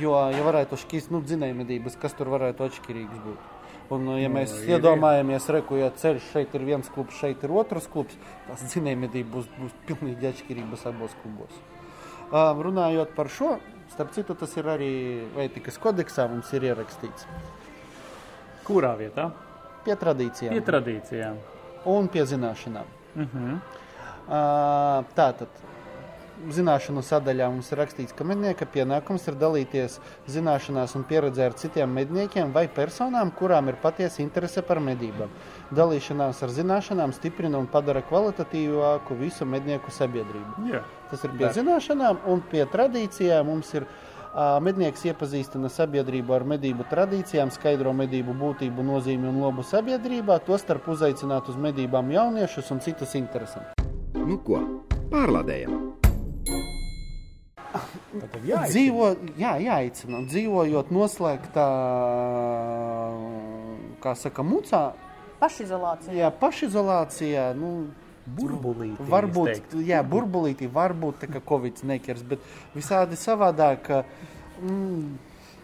[0.00, 3.52] Jo, ja varētu šķist, nu, dzinējumedības, kas tur varētu atšķirīgs būt.
[3.94, 7.14] Un, uh, ja mēs Nu, no, ir, iedomājamies, reku, ja ceļš šeit ir viens klubs,
[7.20, 8.16] šeit ir otrs klubs,
[8.48, 11.60] tas dzinējumedība būs, būs pilnīgi atšķirības abos klubos.
[12.26, 13.52] Uh, runājot par šo,
[13.94, 14.90] starp citu, tas ir arī
[15.46, 17.28] ētikas kodeksā mums ir ierakstīts
[18.66, 19.28] Kurā vietā?
[19.86, 21.36] pie tradīcijām Pie tradīcijām.
[21.86, 22.88] un pie zināšanām.
[23.14, 23.52] Mhm.
[24.26, 25.46] Uh, tātad,
[26.52, 29.98] zināšanu sadaļā mums ir rakstīts, ka mednieka pienākums ir dalīties
[30.30, 35.30] zināšanās un pieredzē ar citiem medniekiem vai personām, kurām ir patiesa interese par medībām.
[35.74, 40.68] Dalīšanās ar zināšanām stiprina un padara kvalitatīvāku visu mednieku sabiedrību.
[40.72, 40.82] Jā.
[41.10, 43.86] Tas ir pie Bet- zināšanām, un pie tradīcijām mums ir
[44.60, 51.48] mednieks iepazīstina sabiedrību ar medību tradīcijām, skaidro medību būtību, nozīmi un lobu sabiedrībā, tostarp uzaicināt
[51.48, 53.72] uz medībām jauniešus un citus interesantus.
[54.14, 54.60] Nu ko,
[55.08, 56.15] pārlādējam!
[58.70, 60.22] Dzīvo, jā, jāicina.
[60.30, 61.66] Dzīvojot noslēgtā,
[64.00, 64.82] kā saka, mucā,
[65.40, 66.14] Pašizolācija.
[66.16, 67.72] jā, pašizolācijā, nu,
[68.26, 72.40] Burbulīti, es varbūt, jā, burbulītī, varbūt tā kā Covid nekers, bet
[72.74, 73.82] visādi savādāk.
[73.86, 74.04] ka,
[74.56, 75.18] Mm,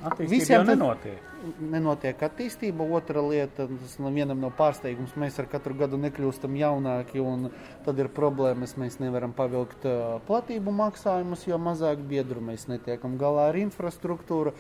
[0.05, 1.21] Attīstība visiem jau nenotiek.
[1.61, 2.87] Nenotiek attīstība.
[2.97, 7.51] Otra lieta, tas vienam no pārsteigums, mēs ar katru gadu nekļūstam jaunāki, un
[7.87, 8.77] tad ir problēmas.
[8.81, 9.87] Mēs nevaram pavilkt
[10.29, 14.55] platību maksājumus, jo mazāk biedru mēs netiekam galā ar infrastruktūru.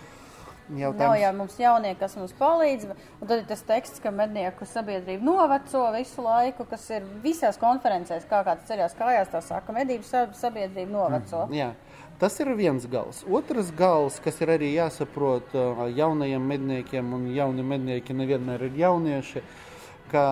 [0.72, 2.87] Nav jau mums jaunie, kas mums palīdz.
[3.20, 8.24] Un tad ir tas teksts, ka mednieku sabiedrība noveco visu laiku, kas ir visās konferencēs,
[8.30, 11.49] kā kāds ceļās kājās, tā saka, medību sab- sabiedrība noveco.
[11.53, 11.72] Jā,
[12.23, 13.25] tas ir viens gals.
[13.27, 15.51] Otrs gals, kas ir arī jāsaprot
[15.97, 19.43] jaunajiem medniekiem, un jauni mednieki nevienmēr ir jaunieši,
[20.12, 20.25] ka,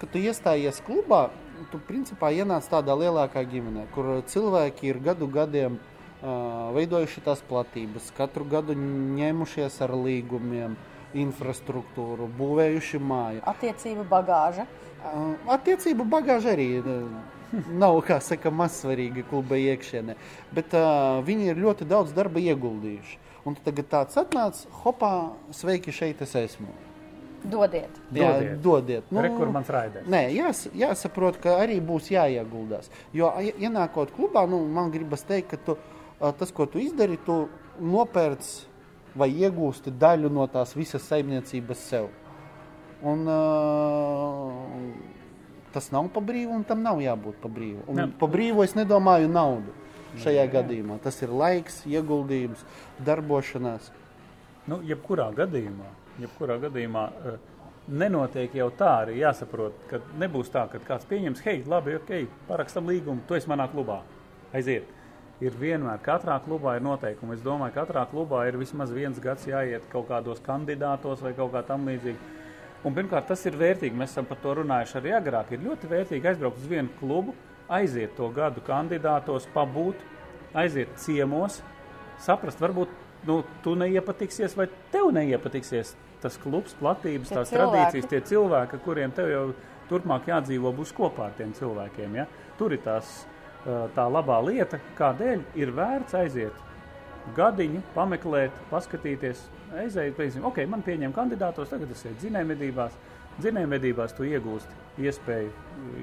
[0.00, 1.28] kad tu iestājies klubā,
[1.70, 5.78] tu principā ienāc tādā lielākā ģimenē, kur cilvēki ir gadu gadiem
[6.74, 10.74] veidojuši tās platības, katru gadu ņēmušies ar līgumiem,
[11.16, 13.44] infrastruktūru, būvējuši māju.
[13.50, 14.66] Attiecību bagāža.
[15.50, 16.68] Attiecību bagāža arī
[17.52, 20.16] nav, kā saka, mazsvarīga kluba iekšienē,
[20.54, 23.18] bet uh, viņi ir ļoti daudz darba ieguldījuši.
[23.48, 26.72] Un tagad tāds atnāc, hopā, sveiki, šeit es esmu.
[27.40, 27.94] Dodiet.
[28.12, 28.56] Jā, Dodiet.
[28.60, 29.12] dodiet.
[29.12, 30.08] Nu, Re, kur mans raiders?
[30.12, 32.90] Nē, jās, jāsaprot, ka arī būs jāieguldās.
[33.16, 35.78] Jo, ienākot klubā, nu, man gribas teikt, ka tu,
[36.20, 37.46] tas, ko tu izdari, tu
[37.80, 38.68] nopērci
[39.16, 42.10] vai iegūsti daļu no tās visas saimniecības sev.
[43.00, 45.19] Un, uh,
[45.72, 47.84] tas nav pa brīvu, un tam nav jābūt pa brīvu.
[47.88, 48.06] Un Ne.
[48.18, 49.72] pa brīvu es nedomāju naudu
[50.18, 50.98] šajā gadījumā.
[51.02, 52.64] Tas ir laiks, ieguldījums,
[53.06, 53.90] darbošanās.
[54.66, 55.88] Nu, jebkurā gadījumā,
[56.20, 57.38] jebkurā gadījumā eh,
[57.88, 62.86] nenotiek jau tā arī jāsaprot, ka nebūs tā, ka kāds pieņems, hei, labi, ok, parakstam
[62.90, 64.00] līgumu, tu esi manā klubā.
[64.54, 64.84] Aiziet.
[65.40, 67.32] Ir vienmēr, katrā klubā ir noteikumi.
[67.38, 71.54] Es domāju, ka katrā klubā ir vismaz viens gads jāiet kaut kādos kandidātos vai kaut
[71.54, 72.18] kā tam līdzīgi.
[72.84, 73.96] Un pirmkārt, tas ir vērtīgi.
[73.96, 75.52] Mēs esam par to runājuši arī agrāk.
[75.52, 77.34] Ir ļoti vērtīgi aizbraukt uz vienu klubu,
[77.70, 80.00] aiziet to gadu kandidātos, pabūt,
[80.56, 81.60] aiziet ciemos,
[82.24, 82.94] saprast, varbūt
[83.28, 87.68] nu, tu neiepatiksies vai tev neiepatiksies tas klubs, platības, Tie tās cilvēki.
[87.68, 89.44] tradīcijas, tie cilvēki, kuriem tev jau
[89.90, 92.16] turpmāk jādzīvo, būs kopā ar tiem cilvēkiem.
[92.20, 92.26] Ja?
[92.58, 93.24] Tur ir tās,
[93.96, 96.66] tā labā lieta, kādēļ ir vērts aiziet
[97.36, 99.42] gadiņu, pameklēt, paskatīties.
[99.70, 102.96] Aizēju, teiksim, ok, man pieņem kandidātos, tagad es eju dzinējumedībās.
[103.40, 105.52] Dzinējumedībās tu iegūsti iespēju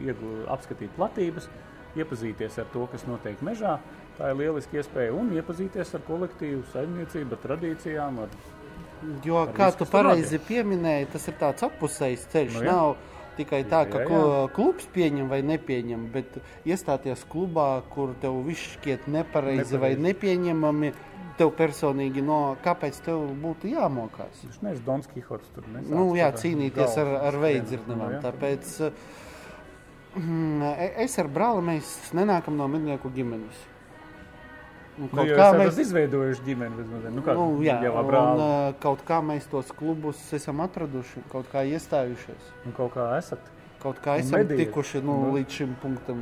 [0.07, 1.49] iegū, apskatīt platības,
[1.99, 3.78] iepazīties ar to, kas notiek mežā.
[4.18, 8.24] Tā ir lieliska iespēja un iepazīties ar kolektīvu saimniecību, tradīcijām.
[8.24, 8.39] Ar,
[9.22, 12.55] Jo, Ar kā visu, tu pareizi pieminēji, tas ir tāds apusējs ceļš.
[12.55, 12.72] Nu, jā.
[12.74, 14.07] Nav tikai tā, ka Jā, jā.
[14.09, 20.01] klu- klubs pieņem vai nepieņem, bet iestāties klubā, kur tev viss šķiet nepareizi vai Nepareizi.
[20.07, 20.91] nepieņemami,
[21.38, 24.41] tev personīgi, no kāpēc tev būtu jāmokās?
[24.43, 25.49] Viņš neesmu Dons Kihots.
[25.53, 28.11] Tur nesāc Nu, jā, par cīnīties ar, ar Nu, veidzirnavām.
[28.17, 28.21] jā.
[28.25, 28.91] Tāpēc
[30.17, 30.63] mm,
[31.05, 33.65] es ar brāli mēs nenākam no mednieku ģimenes.
[34.97, 36.75] Un Nu, Kaut jo kā mēs esat izveidojuši ģimeni.
[36.79, 38.39] vismaz, Nu, kā, Nu, jā, un, brāli.
[38.41, 42.47] uh, kaut kā mēs tos klubus esam atraduši, kaut kā iestājušies.
[42.65, 43.39] Un kaut kā esat.
[43.79, 44.65] Kaut kā esam medīji.
[44.65, 45.33] tikuši nu, Nu.
[45.37, 46.17] līdz šim punktam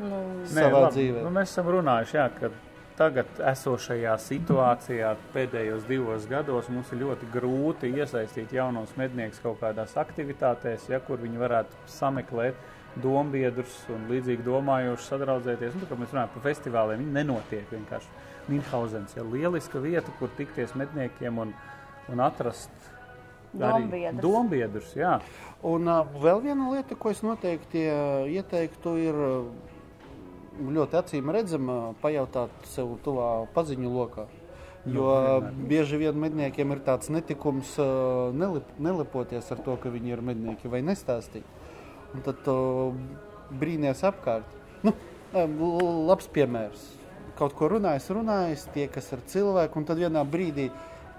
[0.00, 1.22] Nu, savā labi, dzīvē.
[1.26, 2.50] Nu, mēs esam runājuši, jā, ka
[2.96, 9.94] tagad esošajā situācijā pēdējos divos gados mums ir ļoti grūti iesaistīt jaunos medniekus kaut kādās
[9.96, 12.54] aktivitātēs, ja, kur viņi varētu sameklēt
[12.98, 15.76] dombiedrus un līdzīgi domājošus sadraudzēties.
[15.76, 18.14] Nu, tā kā mēs runājam par festivāliem, viņi nenotiek vienkārši.
[18.50, 21.52] Minhausens ir lieliska vieta, kur tikties medniekiem un,
[22.10, 22.90] un atrast
[23.52, 24.22] Dombiedrus.
[24.22, 24.90] dombiedrus.
[24.94, 25.16] Jā.
[25.66, 29.48] Un uh, vēl viena lieta, ko es noteikti uh, ieteiktu, ir uh,
[30.60, 34.28] ļoti acīm redzama pajautāt sev tuvā paziņu lokā.
[34.88, 35.56] Jo vienmēr.
[35.68, 40.70] bieži vien medniekiem ir tāds netikums uh, nelip, nelipoties ar to, ka viņi ir mednieki
[40.72, 41.44] vai nestāstīt.
[42.14, 42.54] Un tad tu
[43.60, 44.56] brīnies apkārt.
[44.86, 44.94] Nu,
[46.10, 46.86] labs piemērs.
[47.38, 50.68] Kaut ko runājis, runājis, tie, kas ir cilvēki, un tad vienā brīdī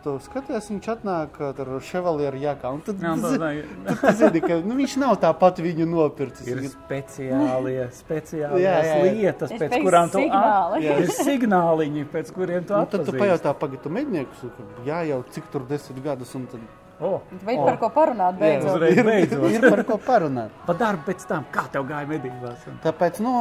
[0.01, 2.71] tu skaties, viņš atnāk ar ševalieru jākā.
[2.73, 6.49] Un tad, tu zini, ka nu, viņš nav tāpat viņu nopircis.
[6.49, 9.15] Ir speciālie, speciālie Jā, jā, jā.
[9.17, 10.23] lietas, Ir pēc kurām tu.
[10.25, 14.45] Jā, ir signāliņi, pēc kuriem tu Nu, tad tu pajautā, pagaidi, tu medniekus,
[14.87, 16.65] jā, jau cik tur desmit gadus, un tad
[17.01, 18.75] O, Vai par ko parunāt beidzot?
[18.75, 19.45] Uzreiz ir, beidzot.
[19.49, 20.51] ir par ko parunāt.
[20.67, 22.67] pa darbu pēc tam, kā tev gāja medībās?
[22.69, 23.31] Un- Tāpēc nu,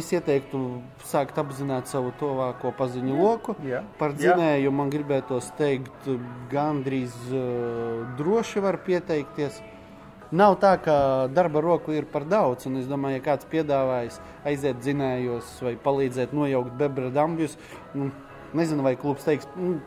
[0.00, 0.60] es ieteiktu
[1.04, 3.54] sākt apzināt savu tuvāko paziņu loku.
[3.68, 3.82] Jā.
[3.98, 4.32] Par Jā.
[4.32, 6.08] dzinēju man gribētos teikt,
[6.50, 9.60] gandrīz uh, droši var pieteikties.
[10.32, 14.16] Nav tā, ka darba roku ir par daudz, un es domāju, ja kāds piedāvājas
[14.48, 17.58] aiziet dzinējos vai palīdzēt nojaukt bebra dambjus,
[17.92, 18.08] nu,
[18.58, 19.78] nezinu, vai klubs teiks, nu,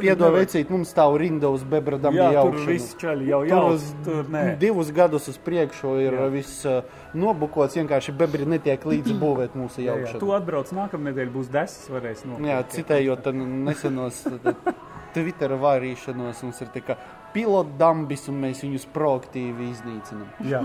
[0.00, 2.66] piedod veicīt, mums stāv rinda uz bebra dambju Jā, tur jaukšanu.
[2.72, 4.42] viss čaļi jau Tur jau uz tur nē.
[4.62, 6.24] divus gadus uz priekšu ir Jā.
[6.24, 6.30] Jā.
[6.34, 6.80] viss uh,
[7.14, 7.76] nobukots.
[7.78, 9.96] Vienkārši bebri netiek līdzi būvēt mūsu Jā, jā.
[10.02, 10.20] jaukšanai.
[10.24, 12.50] Tu atbrauc nākamā nedēļa, būs desmit, varēs nopirkt.
[12.50, 14.74] Jā, citējot tad nesenos tad
[15.14, 16.98] Twitter vārīšanos, mums ir kā
[17.32, 20.28] pilotdambis, un mēs viņus proaktīvi iznīcinām.
[20.48, 20.62] Jā,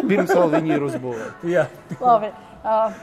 [0.00, 1.52] Pirms vēl viņi ir uzbūvēti.
[1.52, 1.66] jā.
[2.00, 2.30] Labi.
[2.62, 2.94] Uh,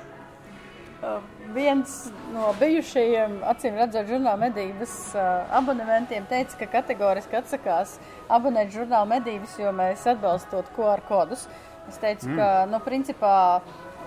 [1.55, 1.95] viens
[2.33, 7.97] no bijušajiem, acīm redzot, žurnāla medības uh, abonementiem teica, ka kategoriski atsakās
[8.29, 11.47] abonēt žurnāla medības, jo mēs atbalstot QR kodus.
[11.89, 12.37] Es teicu, mm.
[12.37, 13.33] ka, nu, principā,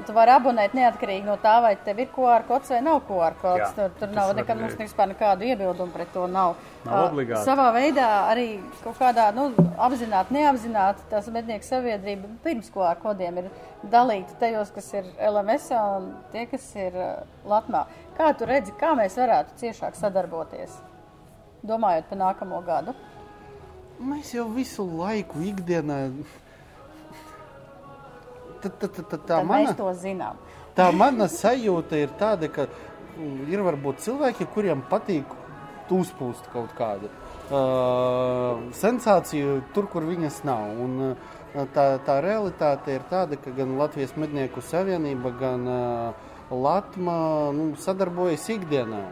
[0.06, 3.62] tu vari abonēt neatkarīgi no tā, vai tev ir QR kods vai nav QR kods.
[3.62, 6.56] Jā, Tur, tur nav nekad mums vispār nekādu iebildumu pret to nav.
[6.84, 7.44] Nav Uh, obligāti.
[7.46, 8.46] Savā veidā arī
[8.82, 9.48] kaut kādā nu,
[9.78, 13.50] apzināti, neapzināti tās mednieku sabiedrība pirms QR kodiem ir
[13.92, 17.84] dalīta tajos, kas ir LMS un tie, kas ir uh, Latvijā.
[18.18, 20.74] Kā tu redzi, kā mēs varētu ciešāk sadarboties,
[21.66, 22.96] domājot par nākamo gadu?
[24.02, 26.00] Mēs jau visu laiku, ikdienā.
[29.26, 30.40] Tā, mana, mēs to zinām.
[30.76, 35.38] tā mana sajūta ir tāda, ka mm, ir varbūt cilvēki, kuriem patīk
[35.92, 37.08] uzpūst kaut kādu
[37.52, 40.70] uh, sensāciju tur, kur viņas nav.
[40.80, 47.52] Un, uh, tā, tā realitāte ir tāda, ka gan Latvijas mednieku savienība, gan uh, Latvija
[47.56, 49.02] nu, sadarbojas ikdienā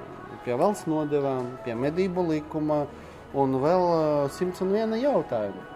[0.44, 2.86] pie valsts nodevām, pie medību likuma
[3.36, 5.66] un vēl uh, 101 jautājumu.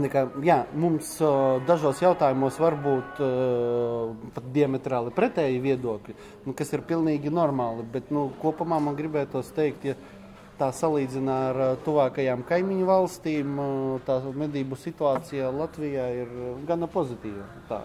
[0.00, 6.14] Nekā, jā, mums uh, dažos jautājumos var būt uh, pat diametrāli pretēji viedokļi,
[6.46, 7.84] nu, kas ir pilnīgi normāli.
[7.92, 9.96] Bet nu, kopumā man gribētos teikt, ja
[10.56, 13.60] tā salīdzina ar uh, tuvākajām kaimiņu valstīm,
[14.08, 16.32] tā medību situācija Latvijā ir
[16.68, 17.44] gana pozitīva.
[17.68, 17.82] Tā,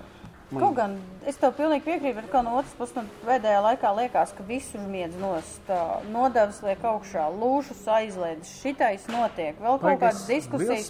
[0.52, 4.34] man- Kaut gan es tev pilnīgi piekrītu, bet no otras puses, man pēdējā laikā liekas,
[4.38, 5.68] ka visu žmiedz nost,
[6.12, 10.88] nodevs liek augšā, lūšus aizliedz, šitais notiek, vēl kaut kādas diskusijas.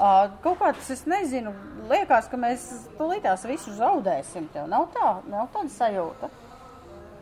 [0.00, 1.52] Ā, Kaut kāds, es nezinu,
[1.90, 4.48] liekas, ka mēs tūlītās visu zaudēsim.
[4.52, 6.30] Tev nav tā, nav tāda sajūta.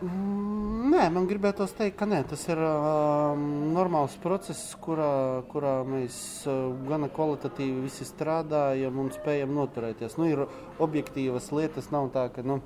[0.02, 3.38] Mm, Nē, man gribētos teikt, ka nē, tas ir uh,
[3.72, 6.16] normāls process, kurā, kurā mēs
[6.50, 10.18] uh, gana kvalitatīvi visi strādājam un spējam noturēties.
[10.20, 10.42] Nu, ir
[10.82, 12.58] objektīvas lietas, nav tā, ka nu,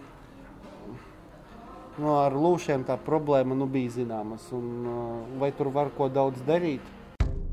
[2.01, 4.49] nu, ar lūšiem tā problēma nu, bija zināmas.
[4.57, 6.83] Un, uh, vai tur var ko daudz darīt?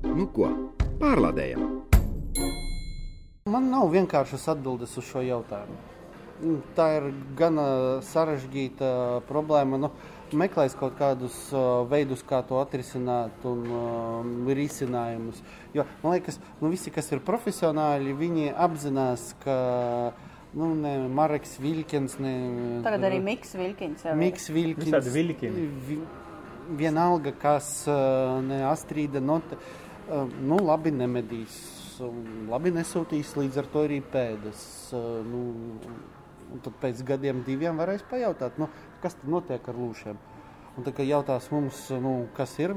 [0.08, 0.50] Nu ko,
[1.04, 1.70] pārlādējam!
[3.52, 5.93] Man nav vienkāršas atbildes uz šo jautājumu.
[6.44, 7.06] Nu, Tā ir
[7.40, 7.66] gana
[8.04, 8.90] sarežģīta
[9.30, 9.80] problēma.
[9.80, 9.92] Nu,
[10.38, 15.42] meklēs kaut kādus uh, veidus, kā to atrisināt, un uh, risinājumus.
[15.76, 19.58] Jo man liekas, nu, visi, kas ir profesionāļi, viņi apzinās, ka
[20.58, 22.34] nu, ne Marks Vilkins, ne
[22.86, 24.06] Tagad arī Miks Vilkins.
[24.20, 25.10] Miks Vilkins.
[25.88, 26.00] Vi,
[26.80, 31.58] vienalga, kas uh, ne Astrīda Note, uh, nu labi nemedīs,
[32.04, 34.66] um, labi nesūtīs līdz ar to arī pēdas.
[34.96, 35.46] Uh, nu,
[36.52, 38.70] un tad pēc gadiem diviem varēs pajautāt, nu,
[39.04, 40.20] kas tad notiek ar lūšiem.
[40.74, 42.74] Un tad, kad jautās mums, nu, kas ir,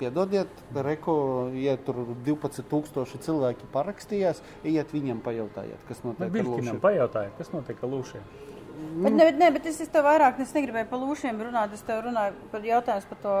[0.00, 1.16] piedodiet, reko,
[1.58, 6.84] ja tur 12,000 cilvēki parakstījās, iet viņiem pajautājiet, kas notiek ar Viļkinam lūšiem.
[6.84, 8.30] pajautāja, kas notiek ar lūšiem.
[8.78, 11.74] Bet, ne, bet, ne, bet es, es tev vairāk es negribēju par lūšiem runāt.
[11.74, 13.34] Es tev runāju par jautājumu par to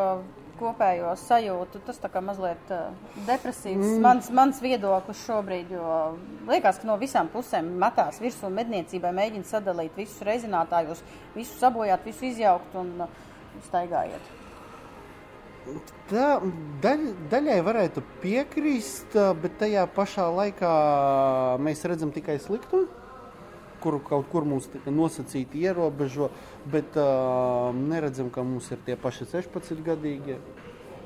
[0.58, 1.82] kopējo sajūtu.
[1.86, 2.90] Tas tā kā mazliet uh,
[3.28, 3.84] depresīvs.
[3.84, 4.02] Mm.
[4.04, 5.94] Mans, mans viedoklis šobrīd, jo
[6.50, 11.04] liekas, ka no visām pusēm metās virsū medniecībai, mēģina sadalīt visus reizinātājus,
[11.36, 13.24] visu sabojāt, visu izjaukt un uh,
[13.68, 14.34] staigājiet.
[16.08, 16.28] Tā
[16.82, 20.70] daļ, daļai varētu piekrist, bet tajā pašā laikā
[21.60, 22.88] mēs redzam tikai sliktumu,
[23.82, 26.30] kuru kaut kur mums nosacīti ierobežo,
[26.72, 30.38] bet uh, neredzam, ka mums ir tie paši 16 gadīgi.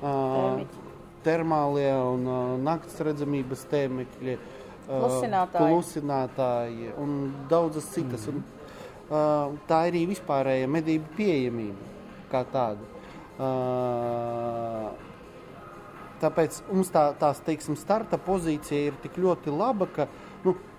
[0.02, 0.88] Uh, Tēmiķi.
[1.22, 5.68] termālie un uh, naktas redzamības tēmekļi, uh, Plusinātāji.
[5.70, 7.14] plusinātāji un
[7.50, 8.26] daudzas citas.
[8.26, 8.40] Mm.
[8.40, 8.42] Un,
[9.12, 11.82] uh, tā ir arī vispārēja medību pieejamība
[12.32, 12.90] kā tāda.
[13.42, 14.90] Uh,
[16.22, 20.21] tāpēc mums tā, tās, teiksim, starta pozīcija ir tik ļoti laba, ka nu,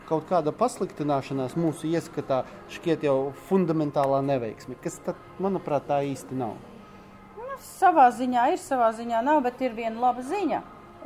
[0.10, 2.44] kaut kāda pasliktināšanās mūsu ieskatā
[2.74, 6.56] šķiet jau fundamentālā neveiksme, kas, tad, manuprāt, tā īsti nav.
[7.38, 10.64] Nu, savā ziņā ir, savā ziņā nav, bet ir viena laba ziņa.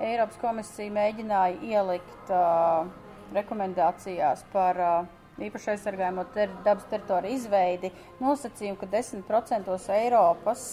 [0.07, 2.85] Eiropas komisija mēģināja ielikt uh,
[3.33, 4.97] rekomendācijās par uh,
[5.41, 7.91] īpaši aizsargājamo ter dabas teritoriju izveidi
[8.21, 10.67] nosacījumu, ka 10% Eiropas,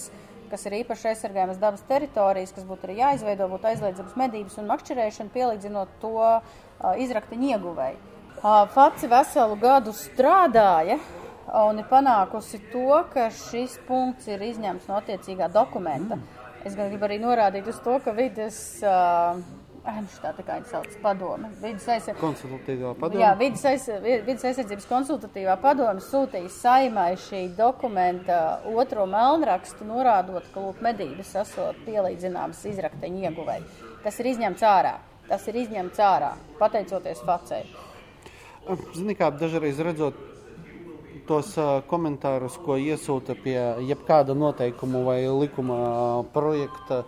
[0.53, 5.33] kas ir īpaši aizsargājamas dabas teritorijas, kas būtu arī jāizveido, būtu aizliedzamas medības un makšķerēšana,
[5.35, 6.59] pielīdzinot to uh,
[7.01, 8.14] izrakteņu ieguvēju.
[8.45, 10.99] Uh, Faci veselu gadu strādāja
[11.65, 16.19] un ir panākusi to, ka šis punkts ir izņemts no attiecīgā dokumenta.
[16.19, 16.43] Mm.
[16.69, 19.41] Es gribu arī norādīt uz to, ka vidas uh,
[20.21, 21.49] tā, tā kā viņa sauc padome.
[21.63, 23.23] Vides aizsardzības konsultatīvā padome.
[23.23, 28.43] Jā, vides, aiz, vides aizsardzības konsultatīvā padome sūtīja saimai šī dokumenta
[28.77, 33.67] otro melnrakstu, norādot, ka lūk, medības esot pielīdzināmas izrakteņu ieguvēji.
[34.05, 34.95] Tas ir izņemts ārā.
[35.33, 37.65] Tas ir izņemts ārā, pateicoties facei.
[38.95, 40.17] Zini, kā dažreiz redzot
[41.29, 41.51] tos
[41.91, 45.77] komentārus, ko iesūta pie jebkāda noteikuma vai likuma
[46.33, 47.03] projekta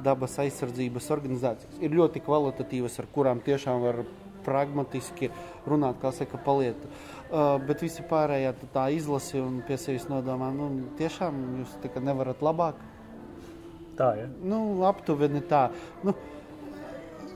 [0.00, 4.02] dabas aizsardzības organizācijas, ir ļoti kvalitatīvas, ar kurām tiešām var
[4.44, 5.28] pragmatiski
[5.68, 6.88] runāt, kā saka, palieta.
[7.30, 12.80] Uh, bet visi pārējā tā izlasi un pie sevis nodomā, nu, tiešām jūs nevarat labāk.
[14.00, 14.28] Tā, ja?
[14.40, 15.68] Nu, aptuveni tā.
[16.06, 16.16] Nu,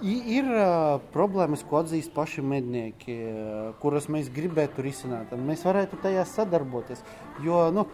[0.04, 5.32] Ir uh, problēmas, ko atzīst paši mednieki, uh, kuras mēs gribētu risināt.
[5.32, 7.00] Mēs varētu tajās sadarboties.
[7.44, 7.86] Jo, nu,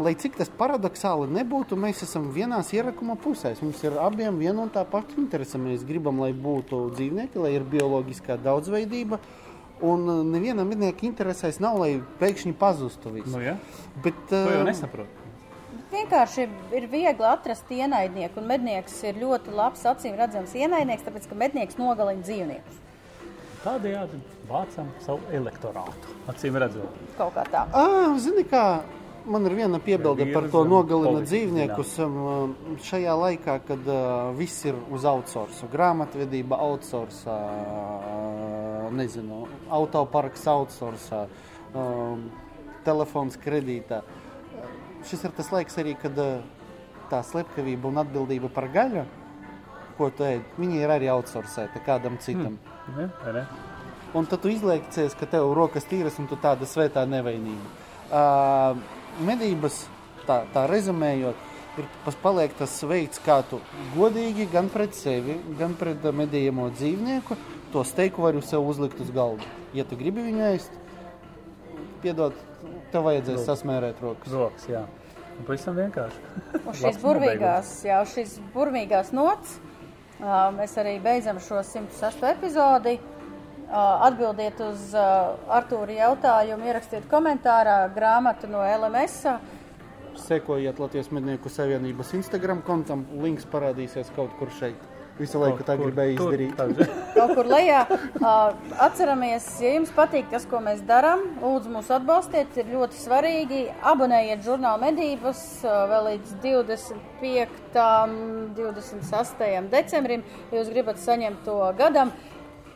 [0.00, 3.60] lai cik tas paradoxāli nebūtu, mēs esam vienās ierakuma pusēs.
[3.60, 5.60] Mums ir abiem viena un tā pati interese.
[5.60, 9.20] Mēs gribam, lai būtu dzīvnieki, lai ir bioloģiskā daudzveidība.
[9.84, 13.32] Un nevienam mednieka interesēs nav, lai pēkšņi pazustu viss.
[13.32, 13.58] Nu, ja?
[14.04, 15.19] Bet, To jau uh, nesaprotu.
[15.90, 16.46] Vienkārši
[16.76, 21.78] ir viegli atrast ienaidnieku, un mednieks ir ļoti labs, acīm redzams ienaidnieks, tāpēc ka mednieks
[21.80, 22.78] nogalina dzīvniekus.
[23.60, 26.14] Tādējādi vācam savu elektorātu.
[26.30, 27.66] Acīm redzot, Kaut kā tā.
[27.76, 28.64] Ah, zini, kā
[29.26, 31.96] man ir viena piebilde par to nogalina dzīvniekus.
[32.86, 41.26] Šajā laikā, kad uh, viss ir uz outsource, grāmatvedība outsource, uh, nezinu, autoparks outsource,
[41.74, 42.28] um,
[42.86, 44.00] telefons kredītā.
[45.08, 46.16] Šis ir tas laiks arī, kad
[47.10, 49.04] tā slepkavība un atbildība par gaļu,
[49.98, 52.56] ko tu ēd, viņi ir arī outsourcēta kādam citam.
[52.88, 53.12] Mm.
[53.36, 53.44] ne?
[54.16, 57.76] Un tad tu izliecies, ka tev rokas tīras un tu tāda svētā nevainīga.
[58.10, 58.80] Uh,
[59.22, 59.84] medības,
[60.26, 61.46] tā, tā rezumējot,
[61.78, 63.60] ir paliek tas veids, kā tu
[63.94, 67.38] godīgi gan pret sevi, gan pret medījamo dzīvnieku
[67.72, 69.46] to steiku vari sev uzlikt uz galda.
[69.74, 70.74] Ja tu gribi viņu ēst,
[72.02, 72.36] piedod,
[72.92, 74.36] tev vajadzēs sasmērēt rokas.
[74.36, 74.84] Rokas, jā.
[75.38, 76.22] Un pavisam vienkārši.
[76.68, 79.58] Uz šīs burvīgās, jā, uz šīs burvīgās nots
[80.20, 82.26] ā, mēs arī beidzam šo 106.
[82.34, 82.98] epizodi.
[83.70, 85.06] Ā, Atbildiet uz ā,
[85.60, 89.28] Artūra jautājumu, ierakstiet komentārā grāmatu no LMS.
[90.20, 94.88] Sekojiet Latvijas mednieku savienības Instagram kontam, links parādīsies kaut kur šeit.
[95.20, 96.54] Visu laiku tā gribēju izdarīt.
[97.18, 97.82] Kaut kur lejā.
[98.24, 98.32] Ā,
[98.86, 102.56] Atceramies, ja jums patīk tas, ko mēs darām, lūdzu mūs atbalstiet.
[102.60, 103.60] Ir ļoti svarīgi.
[103.90, 107.60] Abonējiet žurnālu medības ā, vēl līdz 25.
[108.56, 109.46] 26.
[109.70, 112.14] decembrim, ja jūs gribat saņemt to gadam.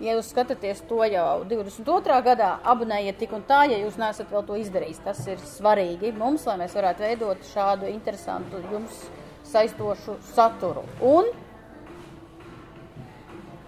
[0.03, 2.17] Ja jūs skatāties to jau 22.
[2.27, 5.01] gadā, abonējiet tik un tā, ja jūs neesat vēl to izdarījis.
[5.07, 9.05] Tas ir svarīgi mums, lai mēs varētu veidot šādu interesantu, jums
[9.49, 10.83] saistošu saturu.
[11.01, 11.31] Un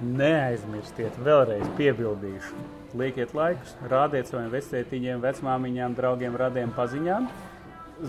[0.01, 2.59] Neaizmirstiet, vēlreiz piebildīšu.
[2.97, 7.29] Liekiet laikus, rādiet saviem vecētiņiem, vecmāmiņām, draugiem, radiem, paziņām.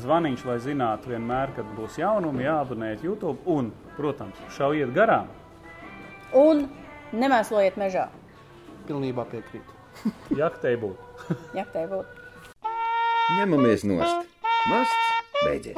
[0.04, 5.32] Zvaniņš, lai zinātu vienmēr, kad būs jaunumi, jāabonēt YouTube un, protams, šaujiet garām.
[6.36, 6.68] Un
[7.16, 8.10] nemēslojiet mežā,
[8.88, 9.74] Pilnībā piekrītu.
[10.40, 11.36] Jaktei būtu.
[11.58, 12.08] ja tai būtu.
[13.38, 14.30] Ņemamies nost.
[14.72, 15.10] Masts
[15.44, 15.76] beidzies.